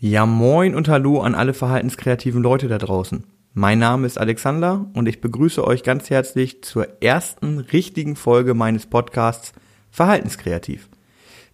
Ja, 0.00 0.26
moin 0.26 0.76
und 0.76 0.88
hallo 0.88 1.22
an 1.22 1.34
alle 1.34 1.52
verhaltenskreativen 1.52 2.40
Leute 2.40 2.68
da 2.68 2.78
draußen. 2.78 3.24
Mein 3.52 3.80
Name 3.80 4.06
ist 4.06 4.16
Alexander 4.16 4.88
und 4.94 5.08
ich 5.08 5.20
begrüße 5.20 5.66
euch 5.66 5.82
ganz 5.82 6.08
herzlich 6.08 6.62
zur 6.62 7.02
ersten 7.02 7.58
richtigen 7.58 8.14
Folge 8.14 8.54
meines 8.54 8.86
Podcasts 8.86 9.50
Verhaltenskreativ. 9.90 10.88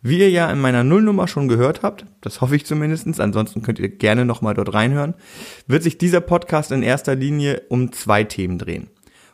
Wie 0.02 0.18
ihr 0.18 0.28
ja 0.28 0.50
in 0.50 0.60
meiner 0.60 0.84
Nullnummer 0.84 1.26
schon 1.26 1.48
gehört 1.48 1.82
habt, 1.82 2.04
das 2.20 2.42
hoffe 2.42 2.54
ich 2.56 2.66
zumindestens, 2.66 3.18
ansonsten 3.18 3.62
könnt 3.62 3.78
ihr 3.78 3.88
gerne 3.88 4.26
nochmal 4.26 4.52
dort 4.52 4.74
reinhören, 4.74 5.14
wird 5.66 5.82
sich 5.82 5.96
dieser 5.96 6.20
Podcast 6.20 6.70
in 6.70 6.82
erster 6.82 7.14
Linie 7.14 7.62
um 7.70 7.92
zwei 7.92 8.24
Themen 8.24 8.58
drehen. 8.58 8.88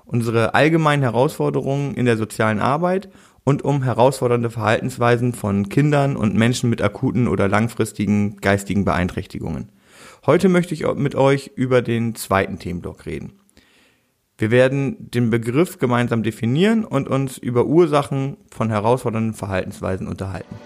Unsere 0.05 0.55
allgemeinen 0.55 1.03
Herausforderungen 1.03 1.95
in 1.95 2.07
der 2.07 2.17
sozialen 2.17 2.61
Arbeit 2.61 3.09
und 3.45 3.63
um 3.63 3.83
herausfordernde 3.83 4.51
Verhaltensweisen 4.51 5.33
von 5.33 5.69
Kindern 5.69 6.17
und 6.17 6.35
Menschen 6.35 6.71
mit 6.71 6.83
akuten 6.83 7.29
oder 7.29 7.49
langfristigen 7.49 8.37
geistigen 8.37 8.85
Beeinträchtigungen. 8.85 9.73
Heute 10.27 10.49
möchte 10.49 10.75
ich 10.75 10.87
mit 10.95 11.15
euch 11.15 11.53
über 11.55 11.83
den 11.83 12.15
zweiten 12.15 12.59
Themenblock 12.59 13.07
reden. 13.07 13.41
Wir 14.39 14.51
werden 14.51 15.11
den 15.11 15.29
Begriff 15.29 15.79
gemeinsam 15.79 16.23
definieren 16.23 16.85
und 16.85 17.09
uns 17.09 17.37
über 17.37 17.67
Ursachen 17.67 18.39
von 18.51 18.71
herausfordernden 18.71 19.35
Verhaltensweisen 19.35 20.09
unterhalten. 20.09 20.57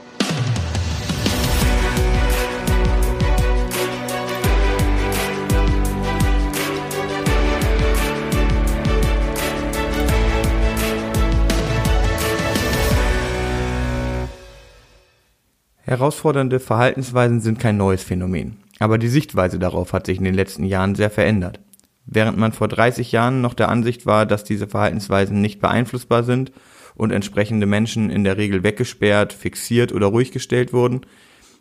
Herausfordernde 15.86 16.60
Verhaltensweisen 16.60 17.42
sind 17.42 17.60
kein 17.60 17.76
neues 17.76 18.02
Phänomen, 18.02 18.56
aber 18.78 18.96
die 18.96 19.08
Sichtweise 19.08 19.58
darauf 19.58 19.92
hat 19.92 20.06
sich 20.06 20.16
in 20.16 20.24
den 20.24 20.32
letzten 20.32 20.64
Jahren 20.64 20.94
sehr 20.94 21.10
verändert. 21.10 21.60
Während 22.06 22.38
man 22.38 22.52
vor 22.52 22.68
30 22.68 23.12
Jahren 23.12 23.42
noch 23.42 23.52
der 23.52 23.68
Ansicht 23.68 24.06
war, 24.06 24.24
dass 24.24 24.44
diese 24.44 24.66
Verhaltensweisen 24.66 25.42
nicht 25.42 25.60
beeinflussbar 25.60 26.22
sind 26.22 26.52
und 26.94 27.10
entsprechende 27.10 27.66
Menschen 27.66 28.08
in 28.08 28.24
der 28.24 28.38
Regel 28.38 28.62
weggesperrt, 28.62 29.34
fixiert 29.34 29.92
oder 29.92 30.06
ruhig 30.06 30.32
gestellt 30.32 30.72
wurden, 30.72 31.02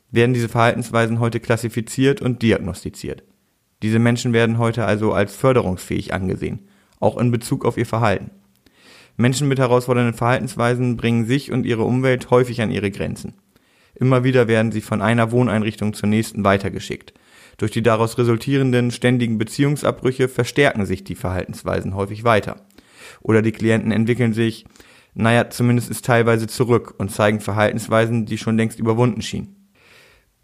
werden 0.10 0.34
diese 0.34 0.48
Verhaltensweisen 0.48 1.20
heute 1.20 1.42
klassifiziert 1.42 2.22
und 2.22 2.42
diagnostiziert. 2.42 3.24
Diese 3.82 4.00
Menschen 4.00 4.32
werden 4.32 4.58
heute 4.58 4.86
also 4.86 5.12
als 5.12 5.36
förderungsfähig 5.36 6.14
angesehen, 6.14 6.70
auch 7.02 7.18
in 7.18 7.30
Bezug 7.32 7.66
auf 7.66 7.78
ihr 7.78 7.86
Verhalten. 7.86 8.32
Menschen 9.18 9.50
mit 9.50 9.60
herausfordernden 9.60 10.14
Verhaltensweisen 10.14 10.96
bringen 10.96 11.26
sich 11.26 11.52
und 11.52 11.66
ihre 11.66 11.84
Umwelt 11.84 12.30
häufig 12.30 12.62
an 12.62 12.72
ihre 12.72 12.90
Grenzen. 12.90 13.34
Immer 14.04 14.26
wieder 14.26 14.50
werden 14.50 14.74
sie 14.74 14.82
von 14.82 15.02
einer 15.02 15.32
Wohneinrichtung 15.32 15.94
zur 15.94 16.10
nächsten 16.10 16.44
weitergeschickt. 16.44 17.14
Durch 17.56 17.72
die 17.72 17.82
daraus 17.82 18.18
resultierenden 18.18 18.92
ständigen 18.92 19.38
Beziehungsabbrüche 19.38 20.28
verstärken 20.28 20.86
sich 20.86 21.06
die 21.06 21.16
Verhaltensweisen 21.16 21.96
häufig 21.96 22.26
weiter. 22.26 22.58
Oder 23.22 23.42
die 23.42 23.54
Klienten 23.54 23.94
entwickeln 23.94 24.34
sich, 24.34 24.66
naja, 25.14 25.50
zumindest 25.50 25.90
ist 25.90 26.04
teilweise 26.04 26.48
zurück 26.48 26.96
und 26.98 27.14
zeigen 27.14 27.40
Verhaltensweisen, 27.40 28.26
die 28.26 28.38
schon 28.38 28.58
längst 28.58 28.78
überwunden 28.78 29.22
schienen. 29.22 29.70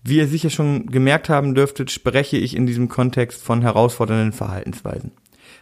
Wie 0.05 0.19
ihr 0.19 0.27
sicher 0.27 0.49
schon 0.49 0.85
gemerkt 0.85 1.27
haben 1.27 1.53
dürftet, 1.53 1.91
spreche 1.91 2.37
ich 2.37 2.55
in 2.55 2.65
diesem 2.65 2.87
Kontext 2.87 3.43
von 3.43 3.61
herausfordernden 3.61 4.31
Verhaltensweisen. 4.31 5.11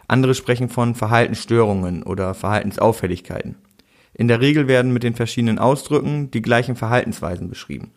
Andere 0.06 0.36
sprechen 0.36 0.68
von 0.68 0.94
Verhaltensstörungen 0.94 2.04
oder 2.04 2.34
Verhaltensauffälligkeiten. 2.34 3.56
In 4.18 4.26
der 4.26 4.40
Regel 4.40 4.66
werden 4.66 4.92
mit 4.92 5.04
den 5.04 5.14
verschiedenen 5.14 5.60
Ausdrücken 5.60 6.30
die 6.32 6.42
gleichen 6.42 6.74
Verhaltensweisen 6.74 7.48
beschrieben. 7.48 7.92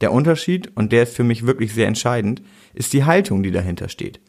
Der 0.00 0.12
Unterschied, 0.12 0.70
und 0.76 0.92
der 0.92 1.02
ist 1.02 1.16
für 1.16 1.24
mich 1.24 1.46
wirklich 1.46 1.74
sehr 1.74 1.88
entscheidend, 1.88 2.42
ist 2.74 2.92
die 2.92 3.04
Haltung, 3.04 3.42
die 3.42 3.50
dahinter 3.50 3.88
steht. 3.88 4.20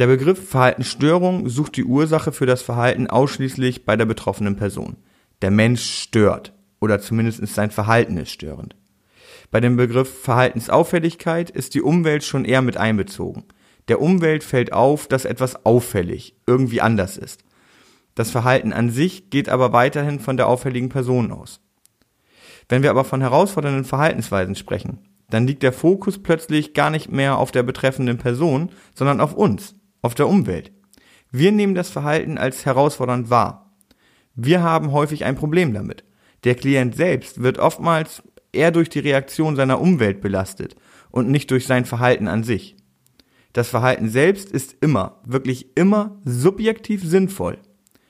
Der 0.00 0.08
Begriff 0.08 0.48
Verhaltensstörung 0.50 1.48
sucht 1.48 1.76
die 1.76 1.84
Ursache 1.84 2.32
für 2.32 2.44
das 2.44 2.60
Verhalten 2.60 3.06
ausschließlich 3.06 3.84
bei 3.84 3.96
der 3.96 4.04
betroffenen 4.04 4.56
Person. 4.56 4.96
Der 5.42 5.52
Mensch 5.52 6.02
stört, 6.02 6.52
oder 6.80 7.00
zumindest 7.00 7.46
sein 7.46 7.70
Verhalten 7.70 8.16
ist 8.16 8.32
störend. 8.32 8.74
Bei 9.52 9.60
dem 9.60 9.76
Begriff 9.76 10.22
Verhaltensauffälligkeit 10.22 11.50
ist 11.50 11.74
die 11.74 11.82
Umwelt 11.82 12.24
schon 12.24 12.44
eher 12.44 12.62
mit 12.62 12.76
einbezogen. 12.76 13.44
Der 13.86 14.00
Umwelt 14.00 14.42
fällt 14.42 14.72
auf, 14.72 15.06
dass 15.06 15.24
etwas 15.24 15.64
auffällig, 15.64 16.34
irgendwie 16.48 16.80
anders 16.80 17.16
ist. 17.16 17.45
Das 18.16 18.30
Verhalten 18.30 18.72
an 18.72 18.90
sich 18.90 19.30
geht 19.30 19.48
aber 19.48 19.72
weiterhin 19.72 20.18
von 20.18 20.36
der 20.36 20.48
auffälligen 20.48 20.88
Person 20.88 21.30
aus. 21.30 21.60
Wenn 22.68 22.82
wir 22.82 22.90
aber 22.90 23.04
von 23.04 23.20
herausfordernden 23.20 23.84
Verhaltensweisen 23.84 24.56
sprechen, 24.56 24.98
dann 25.30 25.46
liegt 25.46 25.62
der 25.62 25.72
Fokus 25.72 26.20
plötzlich 26.20 26.72
gar 26.72 26.90
nicht 26.90 27.12
mehr 27.12 27.36
auf 27.36 27.52
der 27.52 27.62
betreffenden 27.62 28.16
Person, 28.16 28.70
sondern 28.94 29.20
auf 29.20 29.34
uns, 29.34 29.74
auf 30.02 30.14
der 30.14 30.28
Umwelt. 30.28 30.72
Wir 31.30 31.52
nehmen 31.52 31.74
das 31.74 31.90
Verhalten 31.90 32.38
als 32.38 32.64
herausfordernd 32.64 33.28
wahr. 33.28 33.74
Wir 34.34 34.62
haben 34.62 34.92
häufig 34.92 35.24
ein 35.24 35.36
Problem 35.36 35.74
damit. 35.74 36.04
Der 36.44 36.54
Klient 36.54 36.96
selbst 36.96 37.42
wird 37.42 37.58
oftmals 37.58 38.22
eher 38.52 38.70
durch 38.70 38.88
die 38.88 39.00
Reaktion 39.00 39.56
seiner 39.56 39.80
Umwelt 39.80 40.22
belastet 40.22 40.74
und 41.10 41.28
nicht 41.28 41.50
durch 41.50 41.66
sein 41.66 41.84
Verhalten 41.84 42.28
an 42.28 42.44
sich. 42.44 42.76
Das 43.52 43.68
Verhalten 43.68 44.08
selbst 44.08 44.50
ist 44.50 44.76
immer, 44.80 45.20
wirklich 45.24 45.76
immer 45.76 46.18
subjektiv 46.24 47.02
sinnvoll. 47.04 47.58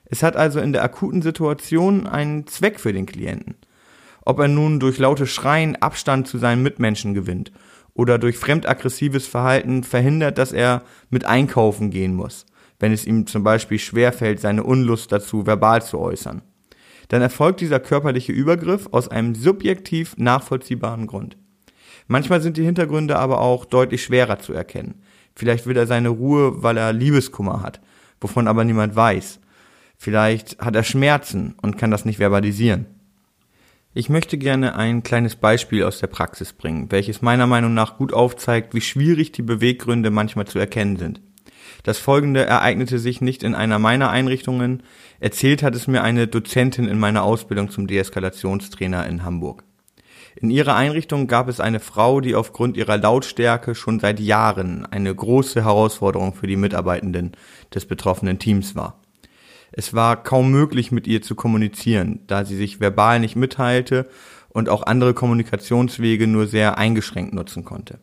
Es 0.09 0.23
hat 0.23 0.37
also 0.37 0.61
in 0.61 0.73
der 0.73 0.85
akuten 0.85 1.23
Situation 1.23 2.07
einen 2.07 2.47
Zweck 2.47 2.81
für 2.81 2.93
den 2.93 3.07
Klienten. 3.07 3.57
Ob 4.25 4.39
er 4.39 4.49
nun 4.49 4.81
durch 4.81 4.99
laute 4.99 5.27
Schreien 5.27 5.77
Abstand 5.77 6.27
zu 6.29 6.39
seinen 6.39 6.63
Mitmenschen 6.63 7.15
gewinnt 7.15 7.53
oder 7.95 8.19
durch 8.19 8.39
fremdaggressives 8.39 9.27
Verhalten 9.27 9.83
verhindert, 9.85 10.39
dass 10.39 10.53
er 10.53 10.83
mit 11.11 11.25
einkaufen 11.25 11.91
gehen 11.91 12.15
muss, 12.15 12.47
wenn 12.79 12.93
es 12.93 13.07
ihm 13.07 13.27
zum 13.27 13.43
Beispiel 13.43 13.79
schwerfällt, 13.79 14.41
seine 14.41 14.65
Unlust 14.65 15.13
dazu 15.13 15.47
verbal 15.47 15.83
zu 15.83 15.99
äußern. 15.99 16.43
Dann 17.09 17.23
erfolgt 17.23 17.61
dieser 17.61 17.81
körperliche 17.81 18.33
Übergriff 18.33 18.89
aus 18.91 19.09
einem 19.09 19.35
subjektiv 19.35 20.17
nachvollziehbaren 20.17 21.07
Grund. 21.07 21.37
Manchmal 22.09 22.41
sind 22.41 22.57
die 22.57 22.65
Hintergründe 22.65 23.17
aber 23.17 23.41
auch 23.41 23.65
deutlich 23.65 24.03
schwerer 24.03 24.39
zu 24.39 24.53
erkennen. 24.53 25.03
Vielleicht 25.35 25.67
will 25.67 25.77
er 25.77 25.87
seine 25.87 26.09
Ruhe, 26.09 26.63
weil 26.63 26.77
er 26.77 26.93
Liebeskummer 26.93 27.63
hat, 27.63 27.81
wovon 28.21 28.49
aber 28.49 28.65
niemand 28.65 28.97
weiß 28.97 29.41
Vielleicht 29.97 30.59
hat 30.59 30.77
er 30.77 30.85
Schmerzen 30.85 31.55
und 31.63 31.79
kann 31.79 31.91
das 31.91 32.05
nicht 32.05 32.19
verbalisieren. 32.19 32.87
Ich 33.95 34.11
möchte 34.11 34.37
gerne 34.37 34.77
ein 34.77 35.03
kleines 35.03 35.37
Beispiel 35.37 35.83
aus 35.83 36.01
der 36.01 36.09
Praxis 36.09 36.53
bringen, 36.53 36.93
welches 36.93 37.23
meiner 37.23 37.47
Meinung 37.47 37.73
nach 37.73 37.97
gut 37.97 38.13
aufzeigt, 38.13 38.75
wie 38.75 38.83
schwierig 38.83 39.33
die 39.33 39.43
Beweggründe 39.43 40.11
manchmal 40.11 40.47
zu 40.47 40.59
erkennen 40.59 40.99
sind. 40.99 41.23
Das 41.83 41.99
folgende 41.99 42.45
ereignete 42.45 42.99
sich 42.99 43.21
nicht 43.21 43.43
in 43.43 43.55
einer 43.55 43.79
meiner 43.79 44.11
Einrichtungen, 44.11 44.83
erzählt 45.19 45.63
hat 45.63 45.75
es 45.75 45.87
mir 45.87 46.03
eine 46.03 46.27
Dozentin 46.27 46.89
in 46.89 46.99
meiner 46.99 47.23
Ausbildung 47.23 47.71
zum 47.71 47.87
Deeskalationstrainer 47.87 49.07
in 49.07 49.25
Hamburg. 49.25 49.65
In 50.39 50.51
ihrer 50.51 50.77
Einrichtung 50.77 51.29
gab 51.29 51.49
es 51.49 51.61
eine 51.61 51.81
Frau, 51.81 52.21
die 52.21 52.35
aufgrund 52.35 52.77
ihrer 52.77 52.99
Lautstärke 52.99 53.75
schon 53.75 54.01
seit 54.01 54.21
Jahren 54.21 54.85
eine 54.85 55.15
große 55.15 55.65
Herausforderung 55.65 56.35
für 56.35 56.47
die 56.47 56.57
Mitarbeitenden 56.57 57.33
des 57.75 57.87
betroffenen 57.87 58.39
Teams 58.39 58.75
war. 58.75 59.01
Es 59.79 59.93
war 59.93 60.23
kaum 60.23 60.51
möglich, 60.51 60.91
mit 60.91 61.07
ihr 61.07 61.21
zu 61.21 61.35
kommunizieren, 61.35 62.21
da 62.29 62.47
sie 62.47 62.57
sich 62.57 62.81
verbal 62.81 63.21
nicht 63.21 63.37
mitteilte 63.37 64.09
und 64.49 64.71
auch 64.71 64.83
andere 64.83 65.13
Kommunikationswege 65.13 66.27
nur 66.27 66.47
sehr 66.47 66.79
eingeschränkt 66.79 67.35
nutzen 67.35 67.63
konnte. 67.63 67.99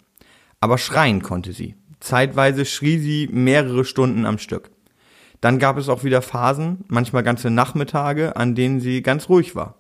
Aber 0.60 0.78
schreien 0.78 1.24
konnte 1.24 1.52
sie. 1.52 1.74
Zeitweise 2.00 2.66
schrie 2.66 3.00
sie 3.00 3.28
mehrere 3.32 3.86
Stunden 3.86 4.28
am 4.28 4.38
Stück. 4.38 4.70
Dann 5.42 5.58
gab 5.58 5.80
es 5.80 5.90
auch 5.90 6.04
wieder 6.04 6.22
Phasen, 6.22 6.86
manchmal 6.90 7.24
ganze 7.24 7.50
Nachmittage, 7.50 8.36
an 8.36 8.54
denen 8.54 8.80
sie 8.80 9.02
ganz 9.02 9.28
ruhig 9.28 9.56
war. 9.56 9.80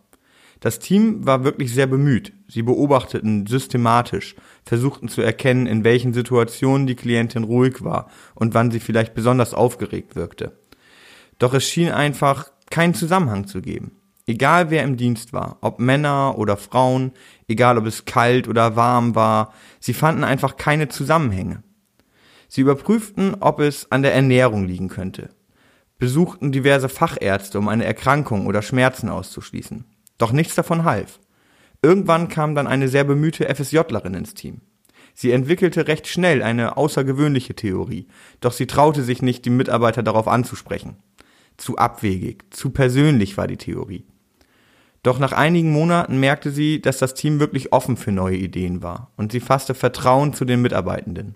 Das 0.61 0.79
Team 0.79 1.27
war 1.27 1.43
wirklich 1.43 1.71
sehr 1.73 1.87
bemüht. 1.87 2.33
Sie 2.47 2.63
beobachteten 2.63 3.45
systematisch, 3.45 4.35
versuchten 4.65 5.09
zu 5.09 5.21
erkennen, 5.21 5.67
in 5.67 5.83
welchen 5.83 6.13
Situationen 6.13 6.87
die 6.87 6.95
Klientin 6.95 7.43
ruhig 7.43 7.83
war 7.83 8.09
und 8.33 8.55
wann 8.55 8.71
sie 8.71 8.79
vielleicht 8.79 9.13
besonders 9.13 9.53
aufgeregt 9.53 10.15
wirkte. 10.15 10.53
Doch 11.39 11.53
es 11.53 11.67
schien 11.67 11.91
einfach 11.91 12.51
keinen 12.69 12.93
Zusammenhang 12.93 13.47
zu 13.47 13.61
geben. 13.61 13.97
Egal 14.25 14.69
wer 14.69 14.83
im 14.83 14.95
Dienst 14.95 15.33
war, 15.33 15.57
ob 15.61 15.79
Männer 15.79 16.37
oder 16.37 16.55
Frauen, 16.55 17.11
egal 17.47 17.77
ob 17.77 17.85
es 17.85 18.05
kalt 18.05 18.47
oder 18.47 18.75
warm 18.75 19.15
war, 19.15 19.53
sie 19.79 19.93
fanden 19.93 20.23
einfach 20.23 20.55
keine 20.55 20.87
Zusammenhänge. 20.87 21.61
Sie 22.47 22.61
überprüften, 22.61 23.35
ob 23.41 23.59
es 23.59 23.91
an 23.91 24.01
der 24.01 24.13
Ernährung 24.13 24.65
liegen 24.65 24.87
könnte, 24.87 25.29
besuchten 25.97 26.51
diverse 26.51 26.87
Fachärzte, 26.87 27.59
um 27.59 27.67
eine 27.67 27.83
Erkrankung 27.83 28.47
oder 28.47 28.61
Schmerzen 28.61 29.09
auszuschließen. 29.09 29.85
Doch 30.17 30.31
nichts 30.31 30.55
davon 30.55 30.85
half. 30.85 31.19
Irgendwann 31.81 32.29
kam 32.29 32.55
dann 32.55 32.67
eine 32.67 32.87
sehr 32.87 33.03
bemühte 33.03 33.53
FSJlerin 33.53 34.13
ins 34.13 34.33
Team. 34.33 34.61
Sie 35.13 35.31
entwickelte 35.31 35.87
recht 35.87 36.07
schnell 36.07 36.41
eine 36.41 36.77
außergewöhnliche 36.77 37.55
Theorie, 37.55 38.07
doch 38.41 38.51
sie 38.51 38.67
traute 38.67 39.03
sich 39.03 39.21
nicht, 39.21 39.45
die 39.45 39.51
Mitarbeiter 39.51 40.03
darauf 40.03 40.27
anzusprechen. 40.27 40.97
Zu 41.57 41.77
abwegig, 41.77 42.45
zu 42.49 42.71
persönlich 42.71 43.37
war 43.37 43.47
die 43.47 43.57
Theorie. 43.57 44.05
Doch 45.03 45.19
nach 45.19 45.33
einigen 45.33 45.71
Monaten 45.71 46.19
merkte 46.19 46.49
sie, 46.49 46.81
dass 46.81 46.97
das 46.97 47.13
Team 47.13 47.39
wirklich 47.39 47.73
offen 47.73 47.97
für 47.97 48.11
neue 48.11 48.37
Ideen 48.37 48.81
war 48.81 49.11
und 49.17 49.31
sie 49.31 49.41
fasste 49.41 49.75
Vertrauen 49.75 50.33
zu 50.33 50.45
den 50.45 50.61
Mitarbeitenden. 50.61 51.35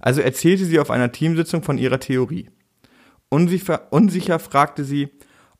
Also 0.00 0.22
erzählte 0.22 0.64
sie 0.64 0.78
auf 0.78 0.90
einer 0.90 1.12
Teamsitzung 1.12 1.62
von 1.62 1.76
ihrer 1.76 2.00
Theorie. 2.00 2.48
Unsicher, 3.28 3.92
unsicher 3.92 4.38
fragte 4.38 4.84
sie, 4.84 5.10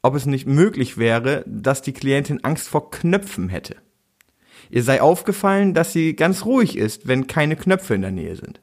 ob 0.03 0.15
es 0.15 0.25
nicht 0.25 0.47
möglich 0.47 0.97
wäre, 0.97 1.45
dass 1.47 1.83
die 1.83 1.93
Klientin 1.93 2.43
Angst 2.43 2.69
vor 2.69 2.91
Knöpfen 2.91 3.49
hätte. 3.49 3.77
Ihr 4.69 4.83
sei 4.83 5.01
aufgefallen, 5.01 5.75
dass 5.75 5.93
sie 5.93 6.15
ganz 6.15 6.45
ruhig 6.45 6.77
ist, 6.77 7.09
wenn 7.09 7.27
keine 7.27 7.57
Knöpfe 7.57 7.95
in 7.95 8.03
der 8.03 8.11
Nähe 8.11 8.37
sind. 8.37 8.61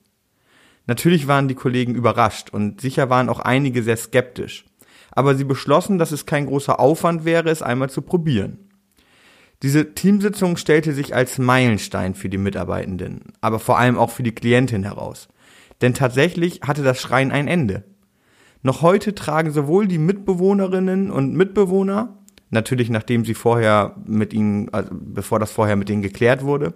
Natürlich 0.86 1.28
waren 1.28 1.48
die 1.48 1.56
Kollegen 1.56 1.96
überrascht 1.96 2.50
und 2.50 2.80
sicher 2.82 3.10
waren 3.10 3.30
auch 3.30 3.40
einige 3.40 3.84
sehr 3.84 3.98
skeptisch. 3.98 4.66
Aber 5.12 5.36
sie 5.36 5.44
beschlossen, 5.44 5.98
dass 5.98 6.12
es 6.12 6.26
kein 6.26 6.46
großer 6.46 6.80
Aufwand 6.80 7.26
wäre, 7.26 7.50
es 7.50 7.62
einmal 7.62 7.90
zu 7.90 8.02
probieren. 8.02 8.60
Diese 9.64 9.96
Teamsitzung 9.96 10.56
stellte 10.56 10.94
sich 10.94 11.16
als 11.16 11.40
Meilenstein 11.40 12.14
für 12.14 12.30
die 12.30 12.38
Mitarbeitenden, 12.38 13.34
aber 13.42 13.60
vor 13.60 13.80
allem 13.80 13.98
auch 13.98 14.12
für 14.12 14.24
die 14.24 14.36
Klientin 14.36 14.84
heraus. 14.84 15.28
Denn 15.82 15.94
tatsächlich 15.94 16.62
hatte 16.62 16.84
das 16.84 17.02
Schreien 17.02 17.32
ein 17.32 17.48
Ende. 17.48 17.84
Noch 18.62 18.82
heute 18.82 19.16
tragen 19.16 19.52
sowohl 19.52 19.88
die 19.88 19.98
Mitbewohnerinnen 19.98 21.10
und 21.10 21.34
Mitbewohner, 21.34 22.17
natürlich 22.50 22.90
nachdem 22.90 23.26
sie 23.26 23.34
vorher 23.34 23.96
mit 24.06 24.34
ihnen, 24.34 24.70
also 24.74 24.90
bevor 24.92 25.40
das 25.40 25.52
vorher 25.52 25.76
mit 25.76 25.90
ihnen 25.90 26.02
geklärt 26.02 26.44
wurde, 26.44 26.74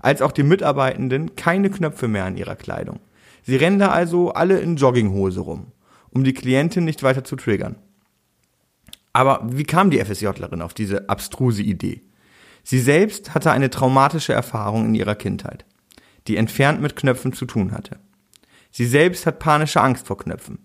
als 0.00 0.22
auch 0.22 0.32
die 0.32 0.42
Mitarbeitenden 0.42 1.36
keine 1.36 1.70
Knöpfe 1.70 2.08
mehr 2.08 2.24
an 2.24 2.36
ihrer 2.36 2.56
Kleidung. 2.56 3.00
Sie 3.42 3.56
rennen 3.56 3.78
da 3.78 3.88
also 3.88 4.32
alle 4.32 4.60
in 4.60 4.76
Jogginghose 4.76 5.40
rum, 5.40 5.72
um 6.10 6.24
die 6.24 6.34
Klientin 6.34 6.84
nicht 6.84 7.02
weiter 7.02 7.24
zu 7.24 7.36
triggern. 7.36 7.76
Aber 9.12 9.40
wie 9.50 9.64
kam 9.64 9.90
die 9.90 9.98
FSJlerin 10.04 10.62
auf 10.62 10.74
diese 10.74 11.08
abstruse 11.08 11.62
Idee? 11.62 12.02
Sie 12.62 12.78
selbst 12.78 13.34
hatte 13.34 13.50
eine 13.50 13.70
traumatische 13.70 14.32
Erfahrung 14.32 14.86
in 14.86 14.94
ihrer 14.94 15.14
Kindheit, 15.14 15.64
die 16.26 16.36
entfernt 16.36 16.80
mit 16.80 16.96
Knöpfen 16.96 17.32
zu 17.32 17.46
tun 17.46 17.72
hatte. 17.72 17.98
Sie 18.70 18.86
selbst 18.86 19.24
hat 19.26 19.38
panische 19.38 19.80
Angst 19.80 20.06
vor 20.06 20.18
Knöpfen. 20.18 20.58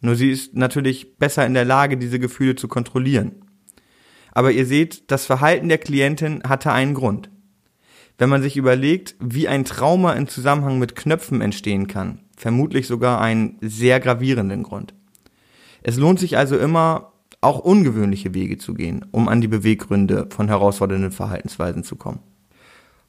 Nur 0.00 0.16
sie 0.16 0.30
ist 0.30 0.54
natürlich 0.54 1.18
besser 1.18 1.46
in 1.46 1.54
der 1.54 1.64
Lage, 1.64 1.96
diese 1.96 2.18
Gefühle 2.18 2.56
zu 2.56 2.66
kontrollieren. 2.66 3.41
Aber 4.32 4.50
ihr 4.50 4.66
seht, 4.66 5.10
das 5.10 5.26
Verhalten 5.26 5.68
der 5.68 5.78
Klientin 5.78 6.42
hatte 6.46 6.72
einen 6.72 6.94
Grund. 6.94 7.30
Wenn 8.18 8.28
man 8.28 8.42
sich 8.42 8.56
überlegt, 8.56 9.14
wie 9.20 9.48
ein 9.48 9.64
Trauma 9.64 10.12
im 10.14 10.28
Zusammenhang 10.28 10.78
mit 10.78 10.96
Knöpfen 10.96 11.40
entstehen 11.40 11.86
kann, 11.86 12.20
vermutlich 12.36 12.86
sogar 12.86 13.20
einen 13.20 13.58
sehr 13.60 14.00
gravierenden 14.00 14.62
Grund. 14.62 14.94
Es 15.82 15.96
lohnt 15.96 16.18
sich 16.20 16.36
also 16.36 16.56
immer, 16.56 17.12
auch 17.40 17.58
ungewöhnliche 17.58 18.34
Wege 18.34 18.56
zu 18.56 18.74
gehen, 18.74 19.04
um 19.10 19.28
an 19.28 19.40
die 19.40 19.48
Beweggründe 19.48 20.28
von 20.30 20.48
herausfordernden 20.48 21.10
Verhaltensweisen 21.10 21.82
zu 21.82 21.96
kommen. 21.96 22.20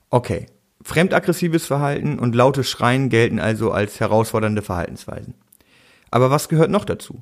Okay, 0.09 0.47
fremdaggressives 0.81 1.67
Verhalten 1.67 2.17
und 2.17 2.35
lautes 2.35 2.69
Schreien 2.69 3.09
gelten 3.09 3.39
also 3.39 3.71
als 3.71 3.99
herausfordernde 3.99 4.63
Verhaltensweisen. 4.63 5.35
Aber 6.09 6.31
was 6.31 6.49
gehört 6.49 6.71
noch 6.71 6.85
dazu? 6.85 7.21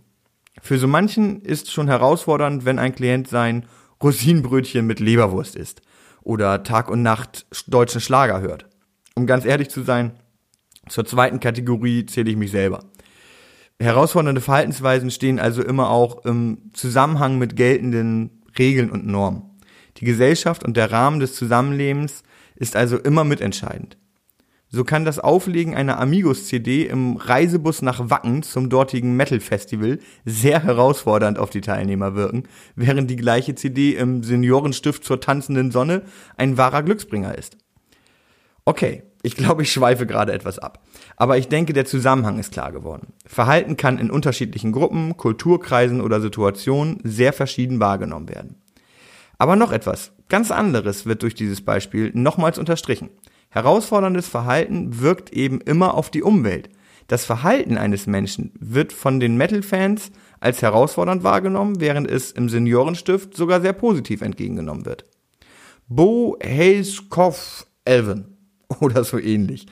Für 0.61 0.77
so 0.77 0.87
manchen 0.87 1.41
ist 1.41 1.71
schon 1.71 1.87
herausfordernd, 1.87 2.65
wenn 2.65 2.79
ein 2.79 2.95
Klient 2.95 3.27
sein 3.27 3.65
Rosinenbrötchen 4.01 4.85
mit 4.85 4.99
Leberwurst 4.99 5.55
isst 5.55 5.81
oder 6.23 6.63
Tag 6.63 6.89
und 6.89 7.01
Nacht 7.01 7.45
deutschen 7.67 8.01
Schlager 8.01 8.41
hört. 8.41 8.65
Um 9.15 9.25
ganz 9.25 9.45
ehrlich 9.45 9.69
zu 9.69 9.81
sein, 9.83 10.13
zur 10.87 11.05
zweiten 11.05 11.39
Kategorie 11.39 12.05
zähle 12.05 12.31
ich 12.31 12.37
mich 12.37 12.51
selber. 12.51 12.85
Herausfordernde 13.79 14.41
Verhaltensweisen 14.41 15.09
stehen 15.09 15.39
also 15.39 15.63
immer 15.63 15.89
auch 15.89 16.25
im 16.25 16.71
Zusammenhang 16.73 17.37
mit 17.37 17.55
geltenden 17.55 18.43
Regeln 18.57 18.91
und 18.91 19.07
Normen. 19.07 19.43
Die 19.97 20.05
Gesellschaft 20.05 20.63
und 20.63 20.77
der 20.77 20.91
Rahmen 20.91 21.19
des 21.19 21.35
Zusammenlebens 21.35 22.23
ist 22.55 22.75
also 22.75 22.97
immer 22.97 23.23
mitentscheidend. 23.23 23.97
So 24.73 24.85
kann 24.85 25.03
das 25.03 25.19
Auflegen 25.19 25.75
einer 25.75 25.99
Amigos-CD 25.99 26.85
im 26.85 27.17
Reisebus 27.17 27.81
nach 27.81 28.09
Wacken 28.09 28.41
zum 28.41 28.69
dortigen 28.69 29.17
Metal-Festival 29.17 29.99
sehr 30.23 30.63
herausfordernd 30.63 31.37
auf 31.37 31.49
die 31.49 31.59
Teilnehmer 31.59 32.15
wirken, 32.15 32.43
während 32.77 33.11
die 33.11 33.17
gleiche 33.17 33.53
CD 33.53 33.95
im 33.95 34.23
Seniorenstift 34.23 35.03
zur 35.03 35.19
tanzenden 35.19 35.71
Sonne 35.71 36.03
ein 36.37 36.57
wahrer 36.57 36.83
Glücksbringer 36.83 37.37
ist. 37.37 37.57
Okay, 38.63 39.03
ich 39.23 39.35
glaube, 39.35 39.63
ich 39.63 39.73
schweife 39.73 40.07
gerade 40.07 40.31
etwas 40.31 40.57
ab. 40.57 40.81
Aber 41.17 41.37
ich 41.37 41.49
denke, 41.49 41.73
der 41.73 41.83
Zusammenhang 41.83 42.39
ist 42.39 42.53
klar 42.53 42.71
geworden. 42.71 43.11
Verhalten 43.25 43.75
kann 43.75 43.99
in 43.99 44.09
unterschiedlichen 44.09 44.71
Gruppen, 44.71 45.17
Kulturkreisen 45.17 45.99
oder 45.99 46.21
Situationen 46.21 46.99
sehr 47.03 47.33
verschieden 47.33 47.81
wahrgenommen 47.81 48.29
werden. 48.29 48.55
Aber 49.37 49.57
noch 49.57 49.73
etwas 49.73 50.13
ganz 50.29 50.49
anderes 50.49 51.05
wird 51.05 51.23
durch 51.23 51.35
dieses 51.35 51.59
Beispiel 51.59 52.11
nochmals 52.13 52.57
unterstrichen. 52.57 53.09
Herausforderndes 53.51 54.29
Verhalten 54.29 55.01
wirkt 55.01 55.33
eben 55.33 55.59
immer 55.59 55.93
auf 55.93 56.09
die 56.09 56.23
Umwelt. 56.23 56.69
Das 57.07 57.25
Verhalten 57.25 57.77
eines 57.77 58.07
Menschen 58.07 58.53
wird 58.57 58.93
von 58.93 59.19
den 59.19 59.35
Metal-Fans 59.35 60.11
als 60.39 60.61
herausfordernd 60.61 61.23
wahrgenommen, 61.23 61.81
während 61.81 62.09
es 62.09 62.31
im 62.31 62.47
Seniorenstift 62.47 63.35
sogar 63.35 63.59
sehr 63.59 63.73
positiv 63.73 64.21
entgegengenommen 64.21 64.85
wird. 64.85 65.03
Bo 65.89 66.37
Hayskov 66.41 67.67
Elven 67.83 68.37
oder 68.79 69.03
so 69.03 69.19
ähnlich 69.19 69.67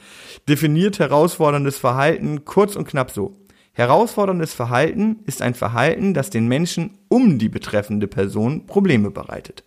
definiert 0.50 1.00
herausforderndes 1.00 1.78
Verhalten 1.78 2.44
kurz 2.44 2.76
und 2.76 2.86
knapp 2.86 3.12
so. 3.12 3.38
Herausforderndes 3.72 4.54
Verhalten 4.54 5.22
ist 5.26 5.42
ein 5.42 5.54
Verhalten, 5.54 6.14
das 6.14 6.30
den 6.30 6.50
Menschen 6.50 6.98
um 7.08 7.40
die 7.40 7.48
betreffende 7.48 8.08
Person 8.10 8.66
Probleme 8.66 9.10
bereitet. 9.10 9.64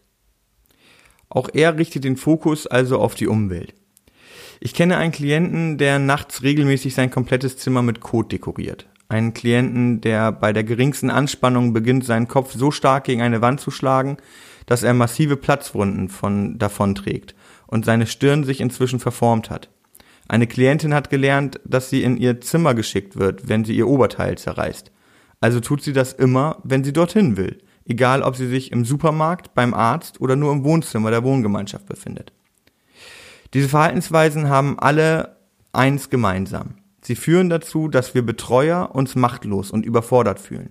Auch 1.30 1.48
er 1.54 1.78
richtet 1.78 2.04
den 2.04 2.18
Fokus 2.18 2.66
also 2.66 2.98
auf 2.98 3.14
die 3.14 3.26
Umwelt. 3.26 3.72
Ich 4.64 4.74
kenne 4.74 4.96
einen 4.96 5.10
Klienten, 5.10 5.76
der 5.76 5.98
nachts 5.98 6.44
regelmäßig 6.44 6.94
sein 6.94 7.10
komplettes 7.10 7.56
Zimmer 7.56 7.82
mit 7.82 7.98
Kot 7.98 8.30
dekoriert. 8.30 8.86
Einen 9.08 9.34
Klienten, 9.34 10.00
der 10.00 10.30
bei 10.30 10.52
der 10.52 10.62
geringsten 10.62 11.10
Anspannung 11.10 11.72
beginnt, 11.72 12.04
seinen 12.04 12.28
Kopf 12.28 12.54
so 12.54 12.70
stark 12.70 13.02
gegen 13.02 13.22
eine 13.22 13.42
Wand 13.42 13.60
zu 13.60 13.72
schlagen, 13.72 14.18
dass 14.66 14.84
er 14.84 14.94
massive 14.94 15.36
Platzwunden 15.36 16.08
von 16.08 16.60
davon 16.60 16.94
trägt 16.94 17.34
und 17.66 17.84
seine 17.84 18.06
Stirn 18.06 18.44
sich 18.44 18.60
inzwischen 18.60 19.00
verformt 19.00 19.50
hat. 19.50 19.68
Eine 20.28 20.46
Klientin 20.46 20.94
hat 20.94 21.10
gelernt, 21.10 21.58
dass 21.64 21.90
sie 21.90 22.04
in 22.04 22.16
ihr 22.16 22.40
Zimmer 22.40 22.74
geschickt 22.74 23.16
wird, 23.16 23.48
wenn 23.48 23.64
sie 23.64 23.74
ihr 23.74 23.88
Oberteil 23.88 24.38
zerreißt. 24.38 24.92
Also 25.40 25.58
tut 25.58 25.82
sie 25.82 25.92
das 25.92 26.12
immer, 26.12 26.58
wenn 26.62 26.84
sie 26.84 26.92
dorthin 26.92 27.36
will, 27.36 27.58
egal 27.84 28.22
ob 28.22 28.36
sie 28.36 28.46
sich 28.46 28.70
im 28.70 28.84
Supermarkt, 28.84 29.54
beim 29.54 29.74
Arzt 29.74 30.20
oder 30.20 30.36
nur 30.36 30.52
im 30.52 30.62
Wohnzimmer 30.62 31.10
der 31.10 31.24
Wohngemeinschaft 31.24 31.86
befindet. 31.86 32.32
Diese 33.54 33.68
Verhaltensweisen 33.68 34.48
haben 34.48 34.78
alle 34.78 35.36
eins 35.72 36.10
gemeinsam. 36.10 36.76
Sie 37.02 37.16
führen 37.16 37.50
dazu, 37.50 37.88
dass 37.88 38.14
wir 38.14 38.22
Betreuer 38.24 38.90
uns 38.94 39.14
machtlos 39.14 39.70
und 39.70 39.84
überfordert 39.84 40.40
fühlen. 40.40 40.70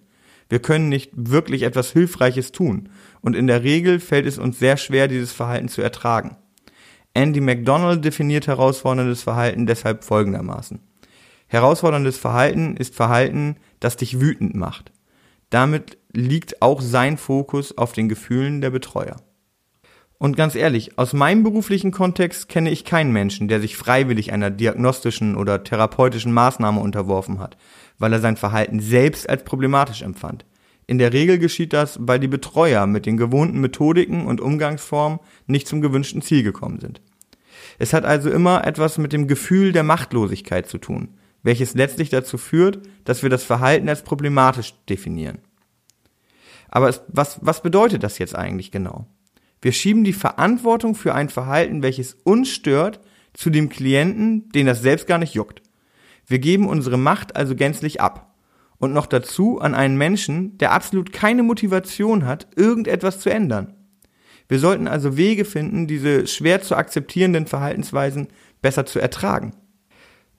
Wir 0.49 0.59
können 0.59 0.89
nicht 0.89 1.11
wirklich 1.13 1.61
etwas 1.63 1.91
Hilfreiches 1.91 2.51
tun 2.51 2.89
und 3.21 3.35
in 3.35 3.47
der 3.47 3.63
Regel 3.63 3.99
fällt 3.99 4.25
es 4.25 4.37
uns 4.37 4.59
sehr 4.59 4.77
schwer, 4.77 5.07
dieses 5.07 5.31
Verhalten 5.31 5.69
zu 5.69 5.81
ertragen. 5.81 6.37
Andy 7.13 7.41
McDonald 7.41 8.03
definiert 8.03 8.47
herausforderndes 8.47 9.23
Verhalten 9.23 9.65
deshalb 9.65 10.03
folgendermaßen. 10.03 10.79
Herausforderndes 11.47 12.17
Verhalten 12.17 12.77
ist 12.77 12.95
Verhalten, 12.95 13.57
das 13.81 13.97
dich 13.97 14.21
wütend 14.21 14.55
macht. 14.55 14.93
Damit 15.49 15.97
liegt 16.13 16.61
auch 16.61 16.81
sein 16.81 17.17
Fokus 17.17 17.77
auf 17.77 17.91
den 17.91 18.07
Gefühlen 18.07 18.61
der 18.61 18.69
Betreuer. 18.69 19.17
Und 20.21 20.37
ganz 20.37 20.53
ehrlich, 20.53 20.99
aus 20.99 21.13
meinem 21.13 21.41
beruflichen 21.41 21.89
Kontext 21.89 22.47
kenne 22.47 22.69
ich 22.69 22.85
keinen 22.85 23.11
Menschen, 23.11 23.47
der 23.47 23.59
sich 23.59 23.75
freiwillig 23.75 24.31
einer 24.31 24.51
diagnostischen 24.51 25.35
oder 25.35 25.63
therapeutischen 25.63 26.31
Maßnahme 26.31 26.79
unterworfen 26.79 27.39
hat, 27.39 27.57
weil 27.97 28.13
er 28.13 28.19
sein 28.19 28.37
Verhalten 28.37 28.81
selbst 28.81 29.27
als 29.27 29.43
problematisch 29.43 30.03
empfand. 30.03 30.45
In 30.85 30.99
der 30.99 31.11
Regel 31.11 31.39
geschieht 31.39 31.73
das, 31.73 31.97
weil 32.03 32.19
die 32.19 32.27
Betreuer 32.27 32.85
mit 32.85 33.07
den 33.07 33.17
gewohnten 33.17 33.61
Methodiken 33.61 34.27
und 34.27 34.41
Umgangsformen 34.41 35.17
nicht 35.47 35.67
zum 35.67 35.81
gewünschten 35.81 36.21
Ziel 36.21 36.43
gekommen 36.43 36.79
sind. 36.79 37.01
Es 37.79 37.91
hat 37.91 38.05
also 38.05 38.29
immer 38.29 38.63
etwas 38.63 38.99
mit 38.99 39.13
dem 39.13 39.27
Gefühl 39.27 39.71
der 39.71 39.81
Machtlosigkeit 39.81 40.69
zu 40.69 40.77
tun, 40.77 41.15
welches 41.41 41.73
letztlich 41.73 42.11
dazu 42.11 42.37
führt, 42.37 42.83
dass 43.05 43.23
wir 43.23 43.31
das 43.31 43.43
Verhalten 43.43 43.89
als 43.89 44.03
problematisch 44.03 44.75
definieren. 44.87 45.39
Aber 46.69 46.89
es, 46.89 47.01
was, 47.07 47.39
was 47.41 47.63
bedeutet 47.63 48.03
das 48.03 48.19
jetzt 48.19 48.35
eigentlich 48.35 48.69
genau? 48.69 49.07
Wir 49.61 49.71
schieben 49.71 50.03
die 50.03 50.13
Verantwortung 50.13 50.95
für 50.95 51.13
ein 51.13 51.29
Verhalten, 51.29 51.83
welches 51.83 52.15
uns 52.23 52.49
stört, 52.49 52.99
zu 53.33 53.49
dem 53.49 53.69
Klienten, 53.69 54.49
den 54.49 54.65
das 54.65 54.81
selbst 54.81 55.07
gar 55.07 55.17
nicht 55.17 55.35
juckt. 55.35 55.61
Wir 56.27 56.39
geben 56.39 56.67
unsere 56.67 56.97
Macht 56.97 57.35
also 57.35 57.55
gänzlich 57.55 58.01
ab. 58.01 58.35
Und 58.77 58.93
noch 58.93 59.05
dazu 59.05 59.59
an 59.61 59.75
einen 59.75 59.95
Menschen, 59.95 60.57
der 60.57 60.71
absolut 60.71 61.13
keine 61.13 61.43
Motivation 61.43 62.25
hat, 62.25 62.47
irgendetwas 62.55 63.19
zu 63.19 63.29
ändern. 63.29 63.75
Wir 64.47 64.59
sollten 64.59 64.87
also 64.87 65.15
Wege 65.17 65.45
finden, 65.45 65.87
diese 65.87 66.25
schwer 66.25 66.61
zu 66.61 66.75
akzeptierenden 66.75 67.45
Verhaltensweisen 67.45 68.27
besser 68.61 68.85
zu 68.85 68.99
ertragen. 68.99 69.53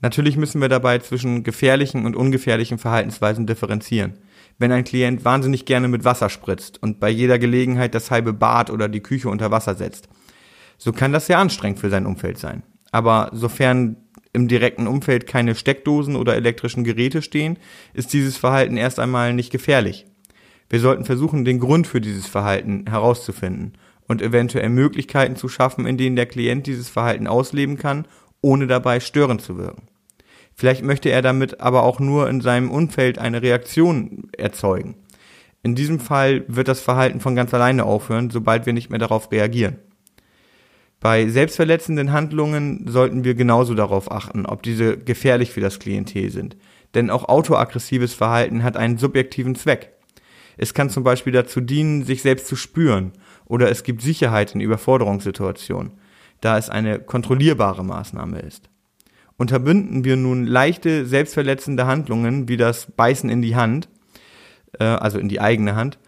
Natürlich 0.00 0.36
müssen 0.36 0.60
wir 0.60 0.68
dabei 0.68 0.98
zwischen 0.98 1.44
gefährlichen 1.44 2.04
und 2.04 2.16
ungefährlichen 2.16 2.78
Verhaltensweisen 2.78 3.46
differenzieren. 3.46 4.14
Wenn 4.62 4.70
ein 4.70 4.84
Klient 4.84 5.24
wahnsinnig 5.24 5.64
gerne 5.64 5.88
mit 5.88 6.04
Wasser 6.04 6.28
spritzt 6.30 6.80
und 6.80 7.00
bei 7.00 7.10
jeder 7.10 7.40
Gelegenheit 7.40 7.96
das 7.96 8.12
halbe 8.12 8.32
Bad 8.32 8.70
oder 8.70 8.88
die 8.88 9.00
Küche 9.00 9.28
unter 9.28 9.50
Wasser 9.50 9.74
setzt, 9.74 10.08
so 10.78 10.92
kann 10.92 11.12
das 11.12 11.26
sehr 11.26 11.40
anstrengend 11.40 11.80
für 11.80 11.90
sein 11.90 12.06
Umfeld 12.06 12.38
sein. 12.38 12.62
Aber 12.92 13.30
sofern 13.32 13.96
im 14.32 14.46
direkten 14.46 14.86
Umfeld 14.86 15.26
keine 15.26 15.56
Steckdosen 15.56 16.14
oder 16.14 16.36
elektrischen 16.36 16.84
Geräte 16.84 17.22
stehen, 17.22 17.58
ist 17.92 18.12
dieses 18.12 18.36
Verhalten 18.36 18.76
erst 18.76 19.00
einmal 19.00 19.34
nicht 19.34 19.50
gefährlich. 19.50 20.06
Wir 20.70 20.78
sollten 20.78 21.06
versuchen, 21.06 21.44
den 21.44 21.58
Grund 21.58 21.88
für 21.88 22.00
dieses 22.00 22.28
Verhalten 22.28 22.84
herauszufinden 22.88 23.72
und 24.06 24.22
eventuell 24.22 24.68
Möglichkeiten 24.68 25.34
zu 25.34 25.48
schaffen, 25.48 25.86
in 25.86 25.96
denen 25.96 26.14
der 26.14 26.26
Klient 26.26 26.68
dieses 26.68 26.88
Verhalten 26.88 27.26
ausleben 27.26 27.78
kann, 27.78 28.06
ohne 28.42 28.68
dabei 28.68 29.00
störend 29.00 29.42
zu 29.42 29.58
wirken. 29.58 29.88
Vielleicht 30.54 30.82
möchte 30.82 31.10
er 31.10 31.22
damit 31.22 31.60
aber 31.60 31.82
auch 31.82 31.98
nur 31.98 32.28
in 32.28 32.40
seinem 32.40 32.70
Umfeld 32.70 33.18
eine 33.18 33.42
Reaktion 33.42 34.28
erzeugen. 34.36 34.96
In 35.62 35.74
diesem 35.74 36.00
Fall 36.00 36.44
wird 36.48 36.68
das 36.68 36.80
Verhalten 36.80 37.20
von 37.20 37.36
ganz 37.36 37.54
alleine 37.54 37.84
aufhören, 37.84 38.30
sobald 38.30 38.66
wir 38.66 38.72
nicht 38.72 38.90
mehr 38.90 38.98
darauf 38.98 39.30
reagieren. 39.30 39.78
Bei 41.00 41.26
selbstverletzenden 41.28 42.12
Handlungen 42.12 42.84
sollten 42.86 43.24
wir 43.24 43.34
genauso 43.34 43.74
darauf 43.74 44.10
achten, 44.10 44.46
ob 44.46 44.62
diese 44.62 44.96
gefährlich 44.96 45.50
für 45.50 45.60
das 45.60 45.80
Klientel 45.80 46.30
sind. 46.30 46.56
Denn 46.94 47.10
auch 47.10 47.28
autoaggressives 47.28 48.14
Verhalten 48.14 48.62
hat 48.62 48.76
einen 48.76 48.98
subjektiven 48.98 49.54
Zweck. 49.54 49.92
Es 50.56 50.74
kann 50.74 50.90
zum 50.90 51.02
Beispiel 51.02 51.32
dazu 51.32 51.60
dienen, 51.60 52.04
sich 52.04 52.22
selbst 52.22 52.46
zu 52.46 52.56
spüren, 52.56 53.12
oder 53.46 53.70
es 53.70 53.82
gibt 53.82 54.02
Sicherheit 54.02 54.54
in 54.54 54.60
Überforderungssituationen, 54.60 55.92
da 56.40 56.58
es 56.58 56.70
eine 56.70 57.00
kontrollierbare 57.00 57.84
Maßnahme 57.84 58.38
ist. 58.40 58.68
Unterbinden 59.36 60.04
wir 60.04 60.16
nun 60.16 60.46
leichte, 60.46 61.06
selbstverletzende 61.06 61.86
Handlungen 61.86 62.48
wie 62.48 62.56
das 62.56 62.86
Beißen 62.86 63.30
in 63.30 63.42
die 63.42 63.56
Hand, 63.56 63.88
äh, 64.78 64.84
also 64.84 65.18
in 65.18 65.28
die 65.28 65.40
eigene 65.40 65.74
Hand, 65.74 65.98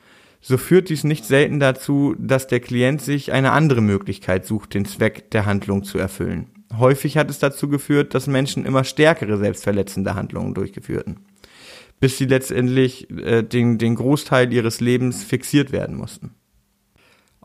so 0.40 0.58
führt 0.58 0.90
dies 0.90 1.04
nicht 1.04 1.24
selten 1.24 1.58
dazu, 1.58 2.14
dass 2.18 2.46
der 2.46 2.60
Klient 2.60 3.00
sich 3.00 3.32
eine 3.32 3.52
andere 3.52 3.80
Möglichkeit 3.80 4.44
sucht, 4.44 4.74
den 4.74 4.84
Zweck 4.84 5.30
der 5.30 5.46
Handlung 5.46 5.84
zu 5.84 5.96
erfüllen. 5.96 6.48
Häufig 6.78 7.16
hat 7.16 7.30
es 7.30 7.38
dazu 7.38 7.68
geführt, 7.68 8.14
dass 8.14 8.26
Menschen 8.26 8.66
immer 8.66 8.84
stärkere 8.84 9.38
selbstverletzende 9.38 10.14
Handlungen 10.14 10.52
durchgeführten, 10.52 11.20
bis 11.98 12.18
sie 12.18 12.26
letztendlich 12.26 13.08
äh, 13.10 13.42
den, 13.42 13.78
den 13.78 13.94
Großteil 13.94 14.52
ihres 14.52 14.80
Lebens 14.80 15.24
fixiert 15.24 15.72
werden 15.72 15.96
mussten. 15.96 16.33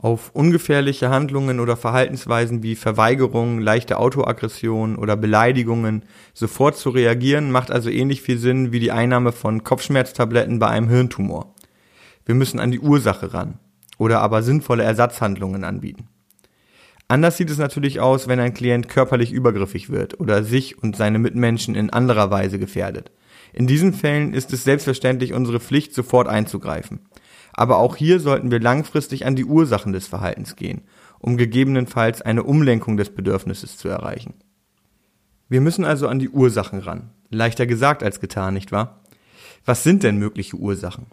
Auf 0.01 0.31
ungefährliche 0.33 1.09
Handlungen 1.09 1.59
oder 1.59 1.75
Verhaltensweisen 1.75 2.63
wie 2.63 2.75
Verweigerung, 2.75 3.59
leichte 3.59 3.97
Autoaggression 3.97 4.95
oder 4.95 5.17
Beleidigungen 5.17 6.03
sofort 6.33 6.77
zu 6.77 6.89
reagieren, 6.89 7.51
macht 7.51 7.69
also 7.69 7.89
ähnlich 7.89 8.21
viel 8.21 8.37
Sinn 8.37 8.71
wie 8.71 8.79
die 8.79 8.93
Einnahme 8.93 9.33
von 9.33 9.65
Kopfschmerztabletten 9.65 10.57
bei 10.57 10.67
einem 10.67 10.87
Hirntumor. 10.87 11.53
Wir 12.25 12.33
müssen 12.33 12.61
an 12.61 12.71
die 12.71 12.79
Ursache 12.79 13.33
ran 13.33 13.59
oder 13.97 14.21
aber 14.21 14.41
sinnvolle 14.41 14.83
Ersatzhandlungen 14.83 15.65
anbieten. 15.65 16.07
Anders 17.09 17.35
sieht 17.35 17.49
es 17.49 17.57
natürlich 17.57 17.99
aus, 17.99 18.29
wenn 18.29 18.39
ein 18.39 18.53
Klient 18.53 18.87
körperlich 18.87 19.33
übergriffig 19.33 19.89
wird 19.89 20.19
oder 20.21 20.43
sich 20.43 20.81
und 20.81 20.95
seine 20.95 21.19
Mitmenschen 21.19 21.75
in 21.75 21.89
anderer 21.89 22.31
Weise 22.31 22.57
gefährdet. 22.57 23.11
In 23.51 23.67
diesen 23.67 23.93
Fällen 23.93 24.33
ist 24.33 24.53
es 24.53 24.63
selbstverständlich 24.63 25.33
unsere 25.33 25.59
Pflicht, 25.59 25.93
sofort 25.93 26.29
einzugreifen. 26.29 26.99
Aber 27.59 27.79
auch 27.79 27.97
hier 27.97 28.21
sollten 28.21 28.51
wir 28.51 28.61
langfristig 28.61 29.25
an 29.25 29.35
die 29.35 29.43
Ursachen 29.43 29.91
des 29.91 30.07
Verhaltens 30.07 30.55
gehen, 30.55 30.83
um 31.19 31.35
gegebenenfalls 31.35 32.21
eine 32.21 32.43
Umlenkung 32.43 32.95
des 32.95 33.09
Bedürfnisses 33.09 33.75
zu 33.75 33.89
erreichen. 33.89 34.35
Wir 35.49 35.59
müssen 35.59 35.83
also 35.83 36.07
an 36.07 36.19
die 36.19 36.29
Ursachen 36.29 36.79
ran. 36.79 37.09
Leichter 37.29 37.65
gesagt 37.65 38.01
als 38.01 38.21
getan, 38.21 38.53
nicht 38.53 38.71
wahr? 38.71 39.03
Was 39.65 39.83
sind 39.83 40.03
denn 40.03 40.15
mögliche 40.15 40.55
Ursachen? 40.55 41.07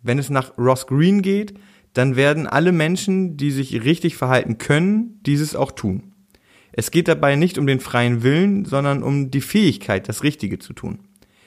Wenn 0.00 0.20
es 0.20 0.30
nach 0.30 0.56
Ross 0.56 0.86
Green 0.86 1.20
geht, 1.20 1.54
dann 1.94 2.14
werden 2.14 2.46
alle 2.46 2.70
Menschen, 2.70 3.36
die 3.36 3.50
sich 3.50 3.82
richtig 3.82 4.16
verhalten 4.16 4.56
können, 4.56 5.18
dieses 5.26 5.56
auch 5.56 5.72
tun. 5.72 6.12
Es 6.70 6.92
geht 6.92 7.08
dabei 7.08 7.34
nicht 7.34 7.58
um 7.58 7.66
den 7.66 7.80
freien 7.80 8.22
Willen, 8.22 8.66
sondern 8.66 9.02
um 9.02 9.32
die 9.32 9.40
Fähigkeit, 9.40 10.08
das 10.08 10.22
Richtige 10.22 10.60
zu 10.60 10.74
tun. 10.74 11.00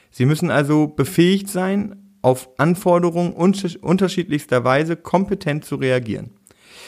Sie 0.10 0.26
müssen 0.26 0.52
also 0.52 0.88
befähigt 0.88 1.48
sein, 1.48 2.11
auf 2.22 2.50
Anforderungen 2.58 3.34
unterschiedlichster 3.34 4.64
Weise 4.64 4.96
kompetent 4.96 5.66
zu 5.66 5.76
reagieren. 5.76 6.32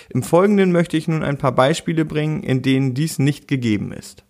Im 0.10 0.24
Folgenden 0.24 0.72
möchte 0.72 0.98
ich 0.98 1.08
nun 1.08 1.24
ein 1.24 1.38
paar 1.38 1.54
Beispiele 1.54 2.06
bringen, 2.06 2.44
in 2.44 2.62
denen 2.62 2.94
dies 2.94 3.20
nicht 3.20 3.48
gegeben 3.48 3.92
ist. 3.92 4.24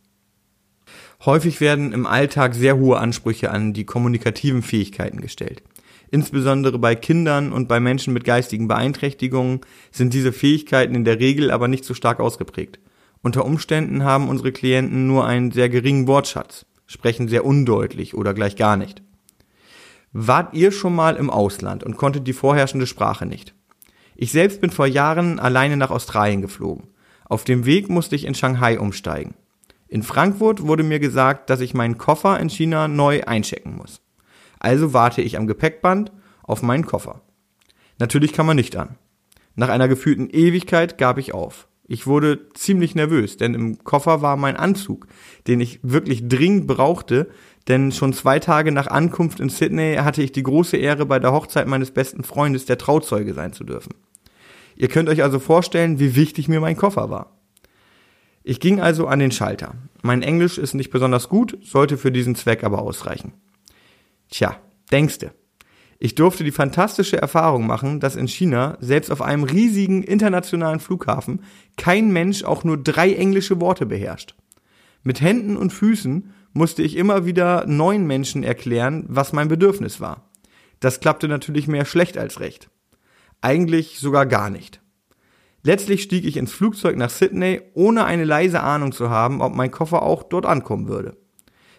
Häufig 1.25 1.62
werden 1.62 1.93
im 1.93 2.05
Alltag 2.05 2.53
sehr 2.53 2.77
hohe 2.77 2.98
Ansprüche 2.98 3.50
an 3.51 3.74
die 3.74 3.86
kommunikativen 3.86 4.62
Fähigkeiten 4.62 5.22
gestellt. 5.22 5.63
Insbesondere 6.12 6.77
bei 6.77 6.95
Kindern 6.95 7.51
und 7.51 7.67
bei 7.67 7.79
Menschen 7.79 8.13
mit 8.13 8.24
geistigen 8.24 8.67
Beeinträchtigungen 8.67 9.62
sind 9.91 10.13
diese 10.13 10.31
Fähigkeiten 10.31 10.95
in 10.95 11.05
der 11.05 11.19
Regel 11.19 11.50
aber 11.50 11.67
nicht 11.67 11.86
so 11.86 11.93
stark 11.93 12.19
ausgeprägt. 12.19 12.79
Unter 13.22 13.45
Umständen 13.45 14.03
haben 14.03 14.27
unsere 14.27 14.51
Klienten 14.51 15.07
nur 15.07 15.25
einen 15.25 15.51
sehr 15.51 15.69
geringen 15.69 16.07
Wortschatz, 16.07 16.65
sprechen 16.86 17.29
sehr 17.29 17.45
undeutlich 17.45 18.15
oder 18.15 18.33
gleich 18.33 18.57
gar 18.57 18.75
nicht. 18.75 19.01
Wart 20.15 20.53
ihr 20.53 20.72
schon 20.72 20.93
mal 20.93 21.15
im 21.15 21.32
Ausland 21.32 21.84
und 21.84 21.98
konntet 21.98 22.27
die 22.27 22.34
vorherrschende 22.34 22.86
Sprache 22.86 23.25
nicht? 23.25 23.55
Ich 24.15 24.32
selbst 24.32 24.62
bin 24.62 24.70
vor 24.70 24.86
Jahren 24.86 25.39
alleine 25.39 25.75
nach 25.75 25.89
Australien 25.89 26.43
geflogen. 26.43 26.88
Auf 27.25 27.43
dem 27.46 27.65
Weg 27.65 27.89
musste 27.89 28.15
ich 28.15 28.25
in 28.25 28.36
Shanghai 28.36 28.79
umsteigen. 28.79 29.34
In 29.88 30.03
Frankfurt 30.03 30.67
wurde 30.67 30.84
mir 30.84 31.00
gesagt, 31.00 31.50
dass 31.50 31.62
ich 31.62 31.74
meinen 31.74 31.98
Koffer 31.98 32.39
in 32.39 32.50
China 32.50 32.88
neu 32.88 33.24
einchecken 33.24 33.75
muss. 33.75 34.01
Also 34.60 34.93
warte 34.93 35.24
ich 35.24 35.36
am 35.36 35.48
Gepäckband 35.48 36.12
auf 36.43 36.62
meinen 36.62 36.86
Koffer. 36.86 37.22
Natürlich 37.98 38.34
kam 38.34 38.48
er 38.50 38.53
nicht 38.53 38.75
an. 38.75 38.98
Nach 39.55 39.70
einer 39.70 39.88
gefühlten 39.88 40.29
Ewigkeit 40.29 41.00
gab 41.00 41.17
ich 41.17 41.34
auf. 41.34 41.67
Ich 41.86 42.08
wurde 42.08 42.50
ziemlich 42.53 42.96
nervös, 42.96 43.38
denn 43.38 43.53
im 43.53 43.84
Koffer 43.84 44.22
war 44.22 44.38
mein 44.38 44.55
Anzug, 44.55 45.08
den 45.48 45.60
ich 45.60 45.79
wirklich 45.84 46.27
dringend 46.27 46.65
brauchte, 46.65 47.29
denn 47.67 47.91
schon 47.91 48.13
zwei 48.13 48.39
Tage 48.39 48.72
nach 48.72 48.88
Ankunft 48.88 49.39
in 49.39 49.50
Sydney 49.50 49.96
hatte 49.96 50.22
ich 50.22 50.32
die 50.32 50.43
große 50.43 50.77
Ehre, 50.77 51.05
bei 51.05 51.20
der 51.20 51.32
Hochzeit 51.32 51.67
meines 51.67 51.91
besten 51.91 52.24
Freundes 52.24 52.65
der 52.65 52.77
Trauzeuge 52.77 53.34
sein 53.34 53.53
zu 53.53 53.63
dürfen. 53.63 53.93
Ihr 54.75 54.88
könnt 54.88 55.10
euch 55.10 55.24
also 55.24 55.39
vorstellen, 55.39 56.00
wie 56.00 56.15
wichtig 56.15 56.48
mir 56.48 56.60
mein 56.60 56.75
Koffer 56.75 57.10
war. 57.10 57.38
Ich 58.43 58.60
ging 58.60 58.82
also 58.82 59.08
an 59.08 59.20
den 59.20 59.32
Schalter. 59.32 59.75
Mein 60.01 60.22
Englisch 60.22 60.58
ist 60.58 60.74
nicht 60.74 60.89
besonders 60.89 61.29
gut, 61.29 61.58
sollte 61.63 61.98
für 61.98 62.12
diesen 62.12 62.36
Zweck 62.36 62.63
aber 62.63 62.82
ausreichen. 62.82 63.34
Tja, 64.29 64.58
denkste. 64.91 65.32
Ich 66.00 66.15
durfte 66.15 66.43
die 66.43 66.51
fantastische 66.51 67.22
Erfahrung 67.22 67.65
machen, 67.65 68.01
dass 68.01 68.17
in 68.17 68.27
China, 68.27 68.77
selbst 68.82 69.10
auf 69.10 69.22
einem 69.22 69.46
riesigen 69.46 70.03
internationalen 70.03 70.82
Flughafen, 70.82 71.43
kein 71.77 72.12
Mensch 72.12 72.43
auch 72.43 72.65
nur 72.65 72.75
drei 72.75 73.13
englische 73.13 73.62
Worte 73.62 73.86
beherrscht. 73.86 74.36
Mit 75.03 75.22
Händen 75.22 75.55
und 75.55 75.72
Füßen 75.72 76.34
musste 76.53 76.83
ich 76.83 76.95
immer 76.95 77.25
wieder 77.25 77.65
neuen 77.67 78.05
Menschen 78.05 78.43
erklären, 78.43 79.05
was 79.07 79.33
mein 79.33 79.48
Bedürfnis 79.48 80.00
war. 80.00 80.29
Das 80.79 81.00
klappte 81.00 81.27
natürlich 81.27 81.67
mehr 81.67 81.86
schlecht 81.86 82.17
als 82.17 82.39
recht. 82.39 82.69
Eigentlich 83.41 84.00
sogar 84.00 84.25
gar 84.25 84.50
nicht. 84.50 84.81
Letztlich 85.63 86.03
stieg 86.03 86.25
ich 86.25 86.38
ins 86.38 86.51
Flugzeug 86.51 86.98
nach 86.98 87.10
Sydney, 87.10 87.62
ohne 87.74 88.05
eine 88.05 88.25
leise 88.25 88.62
Ahnung 88.62 88.91
zu 88.91 89.10
haben, 89.10 89.41
ob 89.41 89.55
mein 89.55 89.72
Koffer 89.72 90.03
auch 90.03 90.24
dort 90.24 90.45
ankommen 90.45 90.88
würde. 90.88 91.17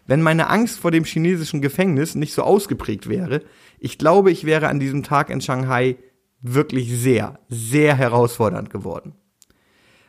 Wenn 0.07 0.23
meine 0.23 0.49
Angst 0.49 0.79
vor 0.79 0.91
dem 0.91 1.05
chinesischen 1.05 1.63
Gefängnis 1.63 2.15
nicht 2.15 2.35
so 2.35 2.43
ausgeprägt 2.43 3.09
wäre, 3.09 3.43
ich 3.79 3.99
glaube, 3.99 4.31
ich 4.31 4.45
wäre 4.45 4.69
an 4.69 4.81
diesem 4.81 5.03
Tag 5.03 5.31
in 5.31 5.41
Shanghai 5.41 5.97
wirklich 6.41 6.95
sehr, 6.95 7.39
sehr 7.49 7.95
herausfordernd 7.95 8.71
geworden. 8.71 9.15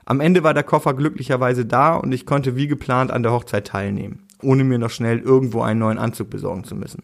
Am 0.06 0.20
Ende 0.20 0.44
war 0.44 0.54
der 0.54 0.64
Koffer 0.64 0.94
glücklicherweise 0.94 1.66
da 1.66 1.96
und 1.96 2.12
ich 2.12 2.26
konnte 2.26 2.56
wie 2.56 2.68
geplant 2.68 3.12
an 3.12 3.24
der 3.24 3.32
Hochzeit 3.32 3.68
teilnehmen, 3.68 4.25
ohne 4.42 4.64
mir 4.64 4.78
noch 4.78 4.90
schnell 4.90 5.20
irgendwo 5.20 5.62
einen 5.62 5.80
neuen 5.80 5.98
Anzug 5.98 6.30
besorgen 6.30 6.64
zu 6.64 6.76
müssen. 6.76 7.04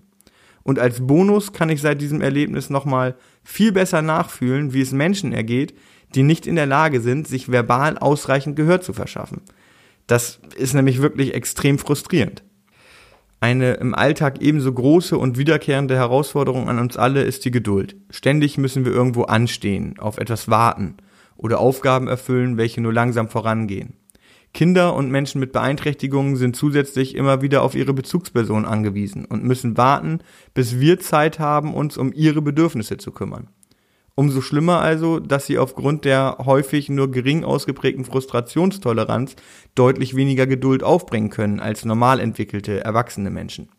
Und 0.63 0.79
als 0.79 1.05
Bonus 1.05 1.53
kann 1.53 1.69
ich 1.69 1.81
seit 1.81 2.01
diesem 2.01 2.21
Erlebnis 2.21 2.69
nochmal 2.69 3.15
viel 3.43 3.71
besser 3.71 4.01
nachfühlen, 4.01 4.73
wie 4.73 4.81
es 4.81 4.91
Menschen 4.91 5.33
ergeht, 5.33 5.73
die 6.13 6.23
nicht 6.23 6.45
in 6.45 6.55
der 6.55 6.65
Lage 6.65 7.01
sind, 7.01 7.27
sich 7.27 7.51
verbal 7.51 7.97
ausreichend 7.97 8.55
Gehör 8.55 8.81
zu 8.81 8.93
verschaffen. 8.93 9.41
Das 10.07 10.39
ist 10.55 10.73
nämlich 10.73 11.01
wirklich 11.01 11.33
extrem 11.33 11.79
frustrierend. 11.79 12.43
Eine 13.39 13.73
im 13.73 13.95
Alltag 13.95 14.39
ebenso 14.41 14.71
große 14.71 15.17
und 15.17 15.37
wiederkehrende 15.37 15.95
Herausforderung 15.95 16.69
an 16.69 16.77
uns 16.77 16.95
alle 16.95 17.23
ist 17.23 17.43
die 17.43 17.51
Geduld. 17.51 17.95
Ständig 18.11 18.59
müssen 18.59 18.85
wir 18.85 18.91
irgendwo 18.91 19.23
anstehen, 19.23 19.97
auf 19.97 20.19
etwas 20.19 20.47
warten 20.47 20.97
oder 21.37 21.59
Aufgaben 21.59 22.07
erfüllen, 22.07 22.57
welche 22.57 22.81
nur 22.81 22.93
langsam 22.93 23.29
vorangehen. 23.29 23.95
Kinder 24.53 24.95
und 24.95 25.09
Menschen 25.09 25.39
mit 25.39 25.53
Beeinträchtigungen 25.53 26.35
sind 26.35 26.55
zusätzlich 26.55 27.15
immer 27.15 27.41
wieder 27.41 27.61
auf 27.63 27.73
ihre 27.73 27.93
Bezugsperson 27.93 28.65
angewiesen 28.65 29.25
und 29.25 29.43
müssen 29.43 29.77
warten, 29.77 30.19
bis 30.53 30.79
wir 30.79 30.99
Zeit 30.99 31.39
haben, 31.39 31.73
uns 31.73 31.97
um 31.97 32.11
ihre 32.13 32.41
Bedürfnisse 32.41 32.97
zu 32.97 33.11
kümmern. 33.11 33.47
Umso 34.13 34.41
schlimmer 34.41 34.81
also, 34.81 35.19
dass 35.19 35.45
sie 35.45 35.57
aufgrund 35.57 36.03
der 36.03 36.37
häufig 36.45 36.89
nur 36.89 37.09
gering 37.09 37.45
ausgeprägten 37.45 38.03
Frustrationstoleranz 38.03 39.35
deutlich 39.73 40.15
weniger 40.15 40.47
Geduld 40.47 40.83
aufbringen 40.83 41.29
können 41.29 41.61
als 41.61 41.85
normal 41.85 42.19
entwickelte 42.19 42.83
erwachsene 42.83 43.29
Menschen. 43.29 43.69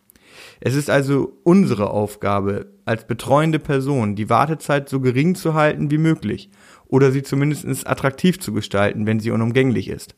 Es 0.61 0.75
ist 0.75 0.89
also 0.89 1.39
unsere 1.45 1.91
Aufgabe, 1.91 2.73
als 2.87 3.07
betreuende 3.07 3.59
Person 3.59 4.17
die 4.17 4.31
Wartezeit 4.31 4.89
so 4.89 5.01
gering 5.01 5.35
zu 5.35 5.53
halten 5.55 5.91
wie 5.91 5.99
möglich 5.99 6.51
oder 6.87 7.13
sie 7.13 7.23
zumindest 7.23 7.87
attraktiv 7.87 8.41
zu 8.41 8.53
gestalten, 8.53 9.07
wenn 9.07 9.21
sie 9.21 9.31
unumgänglich 9.31 9.89
ist. 9.89 10.15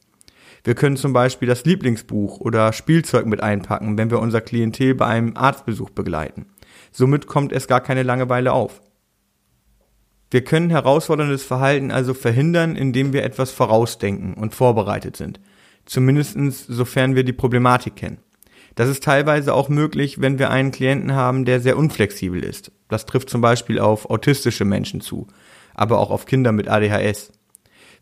Wir 0.65 0.75
können 0.75 0.97
zum 0.97 1.13
Beispiel 1.13 1.47
das 1.47 1.67
Lieblingsbuch 1.67 2.41
oder 2.41 2.73
Spielzeug 2.73 3.27
mit 3.27 3.43
einpacken, 3.43 3.99
wenn 3.99 4.11
wir 4.11 4.19
unser 4.19 4.41
Klientel 4.41 4.95
bei 4.95 5.07
einem 5.07 5.37
Arztbesuch 5.37 5.91
begleiten. 5.91 6.47
Somit 6.91 7.27
kommt 7.27 7.53
es 7.53 7.69
gar 7.69 7.83
keine 7.83 8.03
Langeweile 8.03 8.53
auf. 8.53 8.81
Wir 10.31 10.43
können 10.43 10.71
herausforderndes 10.71 11.45
Verhalten 11.45 11.91
also 11.91 12.15
verhindern, 12.15 12.77
indem 12.77 13.13
wir 13.13 13.25
etwas 13.25 13.51
vorausdenken 13.51 14.35
und 14.35 14.55
vorbereitet 14.55 15.17
sind. 15.17 15.39
Zumindestens 15.85 16.67
sofern 16.67 17.15
wir 17.15 17.25
die 17.25 17.35
Problematik 17.35 17.95
kennen. 17.95 18.19
Das 18.75 18.89
ist 18.89 19.05
teilweise 19.05 19.55
auch 19.55 19.69
möglich, 19.69 20.21
wenn 20.21 20.39
wir 20.39 20.51
einen 20.51 20.73
Klienten 20.73 21.15
haben, 21.15 21.45
der 21.45 21.61
sehr 21.61 21.77
unflexibel 21.77 22.43
ist. 22.43 22.73
Das 22.89 23.07
trifft 23.07 23.29
zum 23.29 23.43
Beispiel 23.43 23.79
auf 23.79 24.11
autistische 24.11 24.65
Menschen 24.65 25.01
zu, 25.01 25.29
aber 25.75 25.99
auch 25.99 26.11
auf 26.11 26.27
Kinder 26.27 26.53
mit 26.53 26.69
ADHS. 26.69 27.31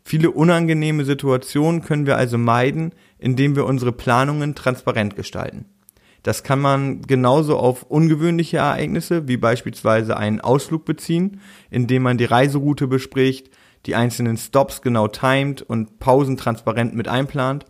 Viele 0.03 0.31
unangenehme 0.31 1.05
Situationen 1.05 1.81
können 1.81 2.05
wir 2.05 2.17
also 2.17 2.37
meiden, 2.37 2.91
indem 3.17 3.55
wir 3.55 3.65
unsere 3.65 3.93
Planungen 3.93 4.53
transparent 4.53 5.15
gestalten. 5.15 5.65
Das 6.23 6.43
kann 6.43 6.59
man 6.59 7.01
genauso 7.01 7.57
auf 7.57 7.83
ungewöhnliche 7.83 8.57
Ereignisse 8.57 9.27
wie 9.27 9.37
beispielsweise 9.37 10.15
einen 10.17 10.39
Ausflug 10.39 10.85
beziehen, 10.85 11.41
indem 11.69 12.03
man 12.03 12.17
die 12.17 12.25
Reiseroute 12.25 12.87
bespricht, 12.87 13.49
die 13.85 13.95
einzelnen 13.95 14.37
Stops 14.37 14.81
genau 14.81 15.09
timet 15.09 15.61
und 15.61 15.99
Pausen 15.99 16.37
transparent 16.37 16.95
mit 16.95 17.09
einplant, 17.09 17.65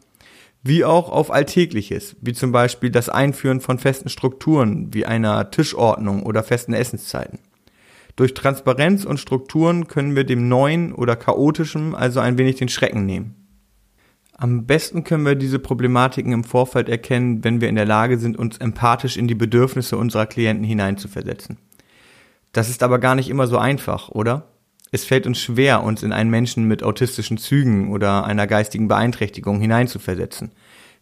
wie 0.61 0.85
auch 0.85 1.09
auf 1.09 1.31
Alltägliches, 1.31 2.15
wie 2.21 2.33
zum 2.33 2.51
Beispiel 2.51 2.91
das 2.91 3.09
Einführen 3.09 3.59
von 3.59 3.79
festen 3.79 4.09
Strukturen 4.09 4.93
wie 4.93 5.05
einer 5.05 5.49
Tischordnung 5.49 6.23
oder 6.23 6.43
festen 6.43 6.73
Essenszeiten. 6.73 7.39
Durch 8.15 8.33
Transparenz 8.33 9.05
und 9.05 9.19
Strukturen 9.19 9.87
können 9.87 10.15
wir 10.15 10.23
dem 10.23 10.47
Neuen 10.47 10.93
oder 10.93 11.15
Chaotischen 11.15 11.95
also 11.95 12.19
ein 12.19 12.37
wenig 12.37 12.57
den 12.57 12.69
Schrecken 12.69 13.05
nehmen. 13.05 13.35
Am 14.35 14.65
besten 14.65 15.03
können 15.03 15.25
wir 15.25 15.35
diese 15.35 15.59
Problematiken 15.59 16.31
im 16.31 16.43
Vorfeld 16.43 16.89
erkennen, 16.89 17.43
wenn 17.43 17.61
wir 17.61 17.69
in 17.69 17.75
der 17.75 17.85
Lage 17.85 18.17
sind, 18.17 18.37
uns 18.37 18.57
empathisch 18.57 19.17
in 19.17 19.27
die 19.27 19.35
Bedürfnisse 19.35 19.97
unserer 19.97 20.25
Klienten 20.25 20.65
hineinzuversetzen. 20.65 21.57
Das 22.51 22.69
ist 22.69 22.83
aber 22.83 22.99
gar 22.99 23.15
nicht 23.15 23.29
immer 23.29 23.47
so 23.47 23.57
einfach, 23.57 24.09
oder? 24.09 24.49
Es 24.91 25.05
fällt 25.05 25.25
uns 25.25 25.39
schwer, 25.39 25.83
uns 25.83 26.03
in 26.03 26.11
einen 26.11 26.29
Menschen 26.29 26.67
mit 26.67 26.83
autistischen 26.83 27.37
Zügen 27.39 27.91
oder 27.91 28.25
einer 28.25 28.45
geistigen 28.45 28.87
Beeinträchtigung 28.87 29.59
hineinzuversetzen. 29.59 30.51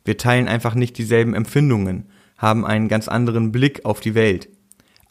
Wir 0.06 0.18
teilen 0.18 0.48
einfach 0.48 0.76
nicht 0.76 0.98
dieselben 0.98 1.34
Empfindungen, 1.34 2.10
haben 2.38 2.66
einen 2.66 2.88
ganz 2.88 3.08
anderen 3.08 3.52
Blick 3.52 3.86
auf 3.86 4.00
die 4.00 4.16
Welt. 4.16 4.48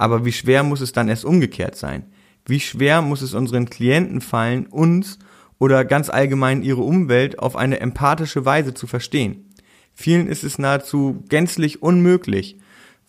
Aber 0.00 0.24
wie 0.24 0.32
schwer 0.32 0.62
muss 0.62 0.80
es 0.80 0.92
dann 0.92 1.10
erst 1.10 1.26
umgekehrt 1.26 1.76
sein? 1.76 2.04
Wie 2.46 2.58
schwer 2.58 3.02
muss 3.02 3.20
es 3.20 3.34
unseren 3.34 3.68
Klienten 3.68 4.22
fallen, 4.22 4.66
uns 4.66 5.18
oder 5.58 5.84
ganz 5.84 6.08
allgemein 6.08 6.62
ihre 6.62 6.80
Umwelt 6.80 7.38
auf 7.38 7.54
eine 7.54 7.80
empathische 7.80 8.46
Weise 8.46 8.72
zu 8.72 8.86
verstehen. 8.86 9.52
Vielen 9.92 10.26
ist 10.26 10.42
es 10.42 10.58
nahezu 10.58 11.22
gänzlich 11.28 11.82
unmöglich, 11.82 12.56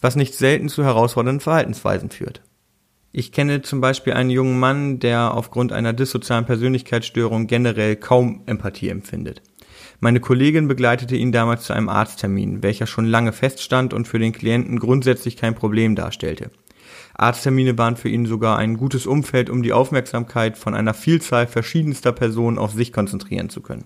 was 0.02 0.18
nicht 0.18 0.34
selten 0.34 0.68
zu 0.68 0.84
herausfordernden 0.84 1.40
Verhaltensweisen 1.40 2.10
führt. 2.10 2.42
Ich 3.14 3.32
kenne 3.32 3.62
zum 3.62 3.80
Beispiel 3.80 4.12
einen 4.12 4.30
jungen 4.30 4.60
Mann, 4.60 5.00
der 5.00 5.34
aufgrund 5.34 5.72
einer 5.72 5.94
dissozialen 5.94 6.46
Persönlichkeitsstörung 6.46 7.48
generell 7.48 7.96
kaum 7.96 8.44
Empathie 8.48 8.90
empfindet. 8.90 9.42
Meine 10.02 10.20
Kollegin 10.20 10.68
begleitete 10.68 11.16
ihn 11.16 11.32
damals 11.32 11.64
zu 11.64 11.72
einem 11.72 11.88
Arzttermin, 11.88 12.64
welcher 12.64 12.86
schon 12.86 13.06
lange 13.06 13.32
feststand 13.32 13.94
und 13.94 14.10
für 14.10 14.20
den 14.20 14.34
Klienten 14.34 14.78
grundsätzlich 14.78 15.38
kein 15.38 15.56
Problem 15.56 15.96
darstellte. 15.96 16.52
Arzttermine 17.14 17.78
waren 17.78 17.98
für 17.98 18.10
ihn 18.10 18.26
sogar 18.26 18.58
ein 18.58 18.78
gutes 18.78 19.06
Umfeld, 19.06 19.50
um 19.50 19.64
die 19.64 19.74
Aufmerksamkeit 19.74 20.58
von 20.58 20.74
einer 20.74 20.94
Vielzahl 20.94 21.48
verschiedenster 21.48 22.12
Personen 22.12 22.58
auf 22.58 22.74
sich 22.74 22.94
konzentrieren 22.94 23.50
zu 23.50 23.62
können. 23.62 23.86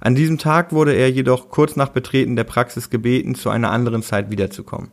An 0.00 0.14
diesem 0.14 0.38
Tag 0.38 0.72
wurde 0.72 0.94
er 0.94 1.10
jedoch 1.10 1.48
kurz 1.48 1.74
nach 1.74 1.88
Betreten 1.88 2.36
der 2.36 2.44
Praxis 2.44 2.90
gebeten, 2.90 3.34
zu 3.34 3.50
einer 3.50 3.70
anderen 3.70 4.02
Zeit 4.02 4.30
wiederzukommen. 4.30 4.92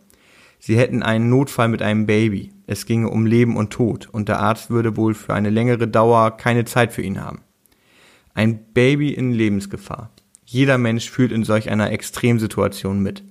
Sie 0.59 0.77
hätten 0.77 1.03
einen 1.03 1.29
Notfall 1.29 1.67
mit 1.67 1.81
einem 1.81 2.07
Baby. 2.07 2.51
Es 2.65 2.87
ginge 2.87 3.09
um 3.09 3.27
Leben 3.27 3.55
und 3.55 3.71
Tod 3.71 4.09
und 4.11 4.29
der 4.29 4.39
Arzt 4.39 4.71
würde 4.71 4.97
wohl 4.97 5.13
für 5.13 5.33
eine 5.33 5.51
längere 5.51 5.87
Dauer 5.87 6.35
keine 6.37 6.65
Zeit 6.65 6.91
für 6.91 7.03
ihn 7.03 7.21
haben. 7.21 7.41
Ein 8.33 8.73
Baby 8.73 9.13
in 9.13 9.31
Lebensgefahr. 9.31 10.11
Jeder 10.45 10.77
Mensch 10.77 11.09
fühlt 11.09 11.31
in 11.31 11.43
solch 11.43 11.69
einer 11.69 11.91
Extremsituation 11.91 13.01
mit. 13.01 13.23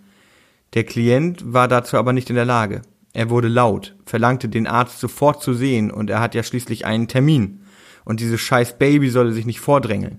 Der 0.74 0.84
Klient 0.84 1.52
war 1.52 1.68
dazu 1.68 1.96
aber 1.96 2.12
nicht 2.12 2.30
in 2.30 2.36
der 2.36 2.44
Lage. 2.44 2.82
Er 3.14 3.30
wurde 3.30 3.48
laut, 3.48 3.94
verlangte 4.04 4.48
den 4.48 4.66
Arzt 4.66 4.98
sofort 4.98 5.40
zu 5.40 5.54
sehen 5.54 5.90
und 5.90 6.10
er 6.10 6.20
hat 6.20 6.34
ja 6.34 6.42
schließlich 6.42 6.84
einen 6.84 7.08
Termin. 7.08 7.62
Und 8.04 8.20
dieses 8.20 8.40
scheiß 8.40 8.76
Baby 8.76 9.08
solle 9.08 9.32
sich 9.32 9.46
nicht 9.46 9.60
vordrängeln. 9.60 10.18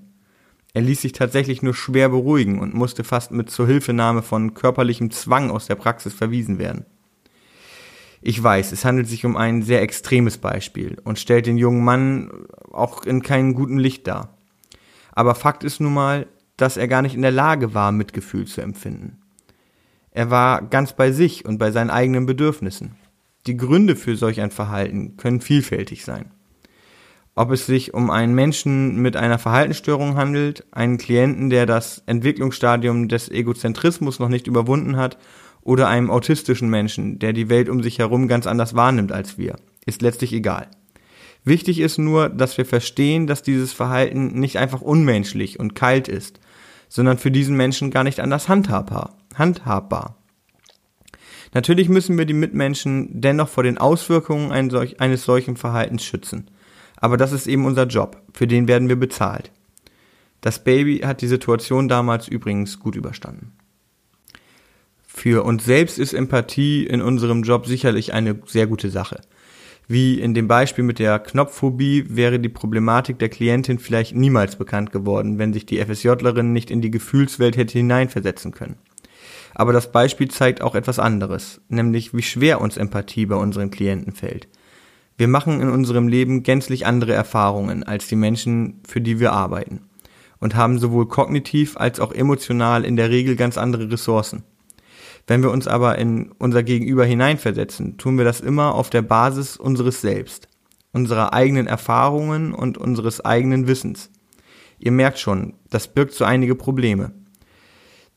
Er 0.74 0.82
ließ 0.82 1.02
sich 1.02 1.12
tatsächlich 1.12 1.62
nur 1.62 1.74
schwer 1.74 2.10
beruhigen 2.10 2.60
und 2.60 2.74
musste 2.74 3.04
fast 3.04 3.32
mit 3.32 3.50
Zuhilfenahme 3.50 4.24
von 4.24 4.54
körperlichem 4.54 5.12
Zwang 5.12 5.52
aus 5.52 5.68
der 5.68 5.76
Praxis 5.76 6.14
verwiesen 6.14 6.58
werden. 6.58 6.86
Ich 8.22 8.42
weiß, 8.42 8.72
es 8.72 8.86
handelt 8.86 9.08
sich 9.08 9.26
um 9.26 9.36
ein 9.38 9.62
sehr 9.62 9.82
extremes 9.82 10.38
Beispiel 10.38 10.98
und 11.04 11.20
stellt 11.20 11.46
den 11.46 11.58
jungen 11.58 11.84
Mann 11.84 12.32
auch 12.72 13.04
in 13.04 13.22
keinem 13.22 13.54
guten 13.54 13.78
Licht 13.78 14.08
dar. 14.08 14.38
Aber 15.12 15.36
Fakt 15.36 15.64
ist 15.64 15.80
nun 15.80 15.94
mal, 15.94 16.28
dass 16.58 16.78
er 16.78 16.88
gar 16.88 17.02
nicht 17.02 17.16
in 17.16 17.22
der 17.22 17.32
Lage 17.32 17.74
war, 17.74 17.92
Mitgefühl 17.92 18.46
zu 18.46 18.62
empfinden. 18.62 19.18
Er 20.16 20.32
war 20.32 20.62
ganz 20.62 20.94
bei 20.94 21.12
sich 21.12 21.44
und 21.44 21.58
bei 21.58 21.72
seinen 21.72 21.90
eigenen 21.90 22.26
Bedürfnissen. 22.26 22.96
Die 23.48 23.58
Gründe 23.58 23.98
für 23.98 24.16
solch 24.16 24.40
ein 24.40 24.50
Verhalten 24.50 25.18
können 25.18 25.42
vielfältig 25.42 26.06
sein. 26.06 26.32
Ob 27.36 27.52
es 27.52 27.66
sich 27.66 27.94
um 27.94 28.10
einen 28.10 28.34
Menschen 28.34 29.02
mit 29.02 29.18
einer 29.18 29.40
Verhaltensstörung 29.40 30.16
handelt, 30.16 30.64
einen 30.72 30.98
Klienten, 30.98 31.50
der 31.50 31.66
das 31.66 32.02
Entwicklungsstadium 32.06 33.10
des 33.10 33.30
Egozentrismus 33.30 34.20
noch 34.20 34.30
nicht 34.30 34.48
überwunden 34.48 34.96
hat, 34.96 35.18
oder 35.62 35.90
einem 35.90 36.10
autistischen 36.10 36.70
Menschen, 36.70 37.20
der 37.20 37.34
die 37.34 37.50
Welt 37.50 37.68
um 37.68 37.84
sich 37.84 38.00
herum 38.00 38.30
ganz 38.30 38.48
anders 38.48 38.74
wahrnimmt 38.74 39.12
als 39.12 39.38
wir, 39.38 39.58
ist 39.86 40.02
letztlich 40.02 40.32
egal. 40.32 40.70
Wichtig 41.44 41.82
ist 41.82 41.98
nur, 41.98 42.30
dass 42.30 42.58
wir 42.58 42.66
verstehen, 42.66 43.28
dass 43.28 43.44
dieses 43.44 43.74
Verhalten 43.74 44.40
nicht 44.40 44.60
einfach 44.60 44.80
unmenschlich 44.80 45.60
und 45.60 45.76
kalt 45.76 46.08
ist, 46.08 46.40
sondern 46.90 47.18
für 47.18 47.32
diesen 47.32 47.56
Menschen 47.56 47.92
gar 47.92 48.04
nicht 48.04 48.20
anders 48.20 48.50
handhabbar 48.50 49.16
handhabbar. 49.38 50.18
Natürlich 51.54 51.88
müssen 51.90 52.18
wir 52.18 52.26
die 52.26 52.34
Mitmenschen 52.34 53.22
dennoch 53.22 53.48
vor 53.48 53.64
den 53.64 53.78
Auswirkungen 53.78 54.52
eines 54.52 55.24
solchen 55.24 55.56
Verhaltens 55.56 56.04
schützen. 56.04 56.50
Aber 56.98 57.18
das 57.18 57.32
ist 57.32 57.48
eben 57.48 57.66
unser 57.66 57.86
Job, 57.86 58.22
für 58.34 58.48
den 58.48 58.68
werden 58.68 58.90
wir 58.90 58.96
bezahlt. 58.96 59.52
Das 60.42 60.64
Baby 60.64 61.00
hat 61.00 61.22
die 61.22 61.28
Situation 61.28 61.88
damals 61.88 62.28
übrigens 62.28 62.80
gut 62.80 62.96
überstanden. 62.96 63.54
Für 65.08 65.46
uns 65.46 65.64
selbst 65.64 65.98
ist 65.98 66.14
Empathie 66.14 66.86
in 66.86 67.02
unserem 67.02 67.44
Job 67.44 67.68
sicherlich 67.68 68.14
eine 68.14 68.40
sehr 68.46 68.68
gute 68.68 68.90
Sache. 68.90 69.22
Wie 69.88 70.20
in 70.20 70.34
dem 70.34 70.48
Beispiel 70.48 70.84
mit 70.84 70.98
der 70.98 71.20
Knopfphobie 71.20 72.06
wäre 72.10 72.40
die 72.40 72.50
Problematik 72.50 73.20
der 73.20 73.30
Klientin 73.30 73.78
vielleicht 73.78 74.16
niemals 74.16 74.56
bekannt 74.56 74.92
geworden, 74.92 75.38
wenn 75.38 75.54
sich 75.54 75.66
die 75.66 75.84
FSJlerin 75.84 76.54
nicht 76.54 76.72
in 76.72 76.82
die 76.82 76.92
Gefühlswelt 76.92 77.56
hätte 77.56 77.78
hineinversetzen 77.78 78.52
können. 78.52 78.78
Aber 79.54 79.74
das 79.74 79.92
Beispiel 79.92 80.30
zeigt 80.30 80.62
auch 80.62 80.76
etwas 80.76 81.00
anderes, 81.00 81.62
nämlich 81.70 82.14
wie 82.14 82.24
schwer 82.24 82.62
uns 82.62 82.78
Empathie 82.78 83.26
bei 83.26 83.36
unseren 83.36 83.72
Klienten 83.72 84.14
fällt. 84.14 84.48
Wir 85.18 85.28
machen 85.28 85.62
in 85.62 85.70
unserem 85.70 86.08
Leben 86.08 86.44
gänzlich 86.44 86.86
andere 86.86 87.14
Erfahrungen 87.14 87.84
als 87.84 88.08
die 88.08 88.18
Menschen, 88.18 88.82
für 88.86 89.00
die 89.00 89.20
wir 89.20 89.32
arbeiten 89.32 89.82
und 90.40 90.56
haben 90.56 90.78
sowohl 90.78 91.08
kognitiv 91.08 91.78
als 91.78 92.00
auch 92.00 92.12
emotional 92.12 92.84
in 92.84 92.98
der 92.98 93.10
Regel 93.10 93.36
ganz 93.36 93.58
andere 93.58 93.90
Ressourcen. 93.90 94.44
Wenn 95.28 95.42
wir 95.42 95.52
uns 95.52 95.68
aber 95.68 95.98
in 95.98 96.32
unser 96.38 96.62
Gegenüber 96.62 97.06
hineinversetzen, 97.06 97.98
tun 97.98 98.18
wir 98.18 98.26
das 98.26 98.42
immer 98.42 98.76
auf 98.76 98.90
der 98.90 99.02
Basis 99.02 99.58
unseres 99.58 100.02
Selbst, 100.02 100.48
unserer 100.92 101.34
eigenen 101.34 101.66
Erfahrungen 101.66 102.54
und 102.54 102.78
unseres 102.78 103.26
eigenen 103.26 103.68
Wissens. 103.68 104.12
Ihr 104.78 104.92
merkt 104.92 105.18
schon, 105.18 105.54
das 105.70 105.88
birgt 105.88 106.14
so 106.14 106.26
einige 106.26 106.56
Probleme. 106.56 107.12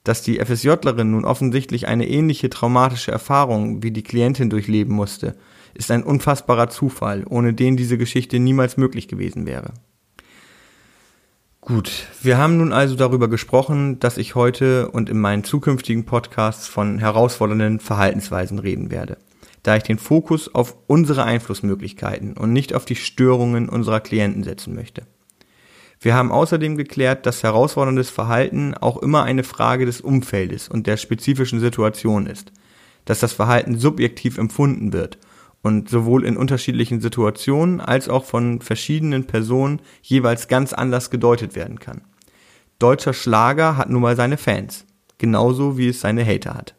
Dass 0.05 0.23
die 0.23 0.39
FSJlerin 0.39 1.11
nun 1.11 1.25
offensichtlich 1.25 1.89
eine 1.89 2.09
ähnliche 2.09 2.51
traumatische 2.51 3.11
Erfahrung 3.11 3.83
wie 3.83 3.91
die 3.91 4.03
Klientin 4.03 4.51
durchleben 4.51 4.95
musste, 4.95 5.37
ist 5.75 5.91
ein 5.91 6.03
unfassbarer 6.03 6.69
Zufall, 6.69 7.25
ohne 7.29 7.55
den 7.55 7.77
diese 7.77 7.99
Geschichte 7.99 8.39
niemals 8.39 8.77
möglich 8.77 9.09
gewesen 9.09 9.47
wäre. 9.47 9.73
Gut, 11.69 12.07
wir 12.23 12.39
haben 12.39 12.57
nun 12.57 12.73
also 12.73 12.95
darüber 12.97 13.29
gesprochen, 13.29 14.01
dass 14.01 14.17
ich 14.17 14.35
heute 14.35 14.91
und 14.91 15.11
in 15.11 15.19
meinen 15.19 15.45
zukünftigen 15.45 16.07
Podcasts 16.07 16.67
von 16.67 16.99
herausfordernden 16.99 17.79
Verhaltensweisen 17.79 18.59
reden 18.59 18.91
werde. 18.91 19.19
da 19.65 19.77
ich 19.77 19.83
den 19.83 19.99
Fokus 19.99 20.55
auf 20.55 20.77
unsere 20.87 21.25
Einflussmöglichkeiten 21.25 22.39
und 22.39 22.55
nicht 22.55 22.73
auf 22.73 22.87
die 22.87 22.95
Störungen 22.97 23.69
unserer 23.69 24.01
Klienten 24.01 24.45
setzen 24.45 24.75
möchte. 24.75 25.03
Wir 26.01 26.15
haben 26.15 26.33
außerdem 26.33 26.79
geklärt, 26.79 27.27
dass 27.27 27.43
herausforderndes 27.43 28.09
Verhalten 28.09 28.73
auch 28.73 28.97
immer 29.03 29.25
eine 29.25 29.43
Frage 29.43 29.85
des 29.85 30.01
Umfeldes 30.01 30.69
und 30.71 30.87
der 30.87 30.97
spezifischen 30.97 31.61
Situation 31.61 32.27
ist, 32.27 32.51
dass 33.05 33.21
das 33.21 33.35
Verhalten 33.35 33.79
subjektiv 33.79 34.39
empfunden 34.39 34.95
wird 34.95 35.19
und 35.63 35.89
sowohl 35.89 36.25
in 36.25 36.37
unterschiedlichen 36.37 37.01
Situationen 37.01 37.81
als 37.81 38.09
auch 38.09 38.25
von 38.25 38.61
verschiedenen 38.61 39.27
Personen 39.27 39.81
jeweils 40.03 40.49
ganz 40.49 40.73
anders 40.73 41.11
gedeutet 41.11 41.57
werden 41.57 41.79
kann. 41.79 42.03
Deutscher 42.79 43.13
Schlager 43.13 43.77
hat 43.77 43.91
nun 43.91 44.03
mal 44.03 44.17
seine 44.17 44.37
Fans, 44.37 44.87
genauso 45.19 45.77
wie 45.79 45.89
es 45.89 46.01
seine 46.01 46.25
Hater 46.25 46.55
hat. 46.55 46.75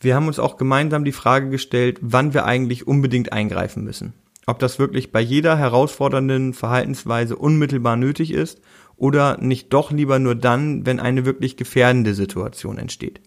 Wir 0.00 0.14
haben 0.14 0.28
uns 0.28 0.38
auch 0.38 0.56
gemeinsam 0.56 1.04
die 1.04 1.12
Frage 1.12 1.50
gestellt, 1.50 1.98
wann 2.00 2.32
wir 2.32 2.46
eigentlich 2.46 2.86
unbedingt 2.86 3.32
eingreifen 3.32 3.84
müssen 3.84 4.14
ob 4.50 4.58
das 4.58 4.78
wirklich 4.78 5.12
bei 5.12 5.20
jeder 5.20 5.56
herausfordernden 5.56 6.54
Verhaltensweise 6.54 7.36
unmittelbar 7.36 7.96
nötig 7.96 8.32
ist 8.32 8.60
oder 8.96 9.38
nicht 9.40 9.72
doch 9.72 9.92
lieber 9.92 10.18
nur 10.18 10.34
dann, 10.34 10.84
wenn 10.84 11.00
eine 11.00 11.24
wirklich 11.24 11.56
gefährdende 11.56 12.14
Situation 12.14 12.76
entsteht. 12.76 13.20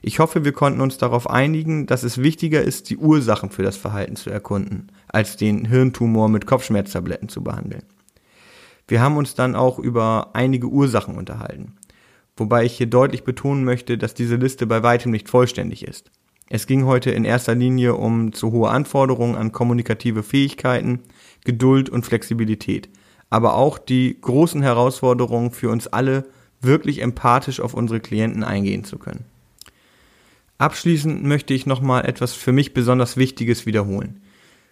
Ich 0.00 0.20
hoffe, 0.20 0.44
wir 0.44 0.52
konnten 0.52 0.80
uns 0.80 0.98
darauf 0.98 1.28
einigen, 1.28 1.86
dass 1.86 2.04
es 2.04 2.18
wichtiger 2.18 2.62
ist, 2.62 2.90
die 2.90 2.96
Ursachen 2.96 3.50
für 3.50 3.62
das 3.62 3.76
Verhalten 3.76 4.16
zu 4.16 4.30
erkunden, 4.30 4.92
als 5.08 5.36
den 5.36 5.64
Hirntumor 5.64 6.28
mit 6.28 6.46
Kopfschmerztabletten 6.46 7.28
zu 7.28 7.42
behandeln. 7.42 7.82
Wir 8.86 9.00
haben 9.00 9.16
uns 9.16 9.34
dann 9.34 9.54
auch 9.54 9.78
über 9.78 10.30
einige 10.34 10.68
Ursachen 10.68 11.16
unterhalten, 11.16 11.74
wobei 12.36 12.64
ich 12.64 12.76
hier 12.76 12.86
deutlich 12.86 13.24
betonen 13.24 13.64
möchte, 13.64 13.98
dass 13.98 14.14
diese 14.14 14.36
Liste 14.36 14.66
bei 14.66 14.82
weitem 14.82 15.10
nicht 15.10 15.28
vollständig 15.28 15.86
ist. 15.86 16.10
Es 16.48 16.66
ging 16.66 16.86
heute 16.86 17.10
in 17.10 17.24
erster 17.24 17.54
Linie 17.54 17.94
um 17.94 18.32
zu 18.32 18.52
hohe 18.52 18.70
Anforderungen 18.70 19.34
an 19.34 19.52
kommunikative 19.52 20.22
Fähigkeiten, 20.22 21.00
Geduld 21.44 21.90
und 21.90 22.06
Flexibilität, 22.06 22.88
aber 23.28 23.54
auch 23.54 23.76
die 23.76 24.18
großen 24.18 24.62
Herausforderungen 24.62 25.50
für 25.50 25.70
uns 25.70 25.86
alle, 25.88 26.24
wirklich 26.60 27.02
empathisch 27.02 27.60
auf 27.60 27.74
unsere 27.74 28.00
Klienten 28.00 28.42
eingehen 28.42 28.84
zu 28.84 28.98
können. 28.98 29.26
Abschließend 30.58 31.24
möchte 31.24 31.54
ich 31.54 31.66
nochmal 31.66 32.04
etwas 32.04 32.34
für 32.34 32.52
mich 32.52 32.74
besonders 32.74 33.16
Wichtiges 33.16 33.64
wiederholen. 33.66 34.20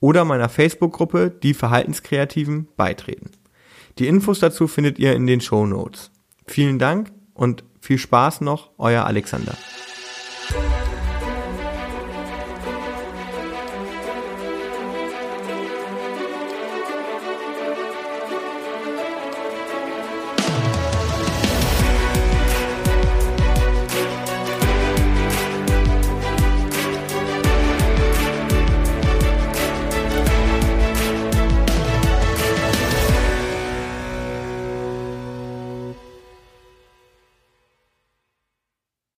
oder 0.01 0.25
meiner 0.25 0.49
Facebook-Gruppe 0.49 1.33
Die 1.41 1.53
Verhaltenskreativen 1.53 2.67
beitreten. 2.75 3.31
Die 3.97 4.07
Infos 4.07 4.39
dazu 4.39 4.67
findet 4.67 4.99
ihr 4.99 5.15
in 5.15 5.25
den 5.25 5.39
Show 5.39 5.65
Notes. 5.65 6.11
Vielen 6.45 6.79
Dank 6.79 7.13
und 7.33 7.63
viel 7.79 7.97
Spaß 7.97 8.41
noch, 8.41 8.71
euer 8.77 9.05
Alexander. 9.05 9.55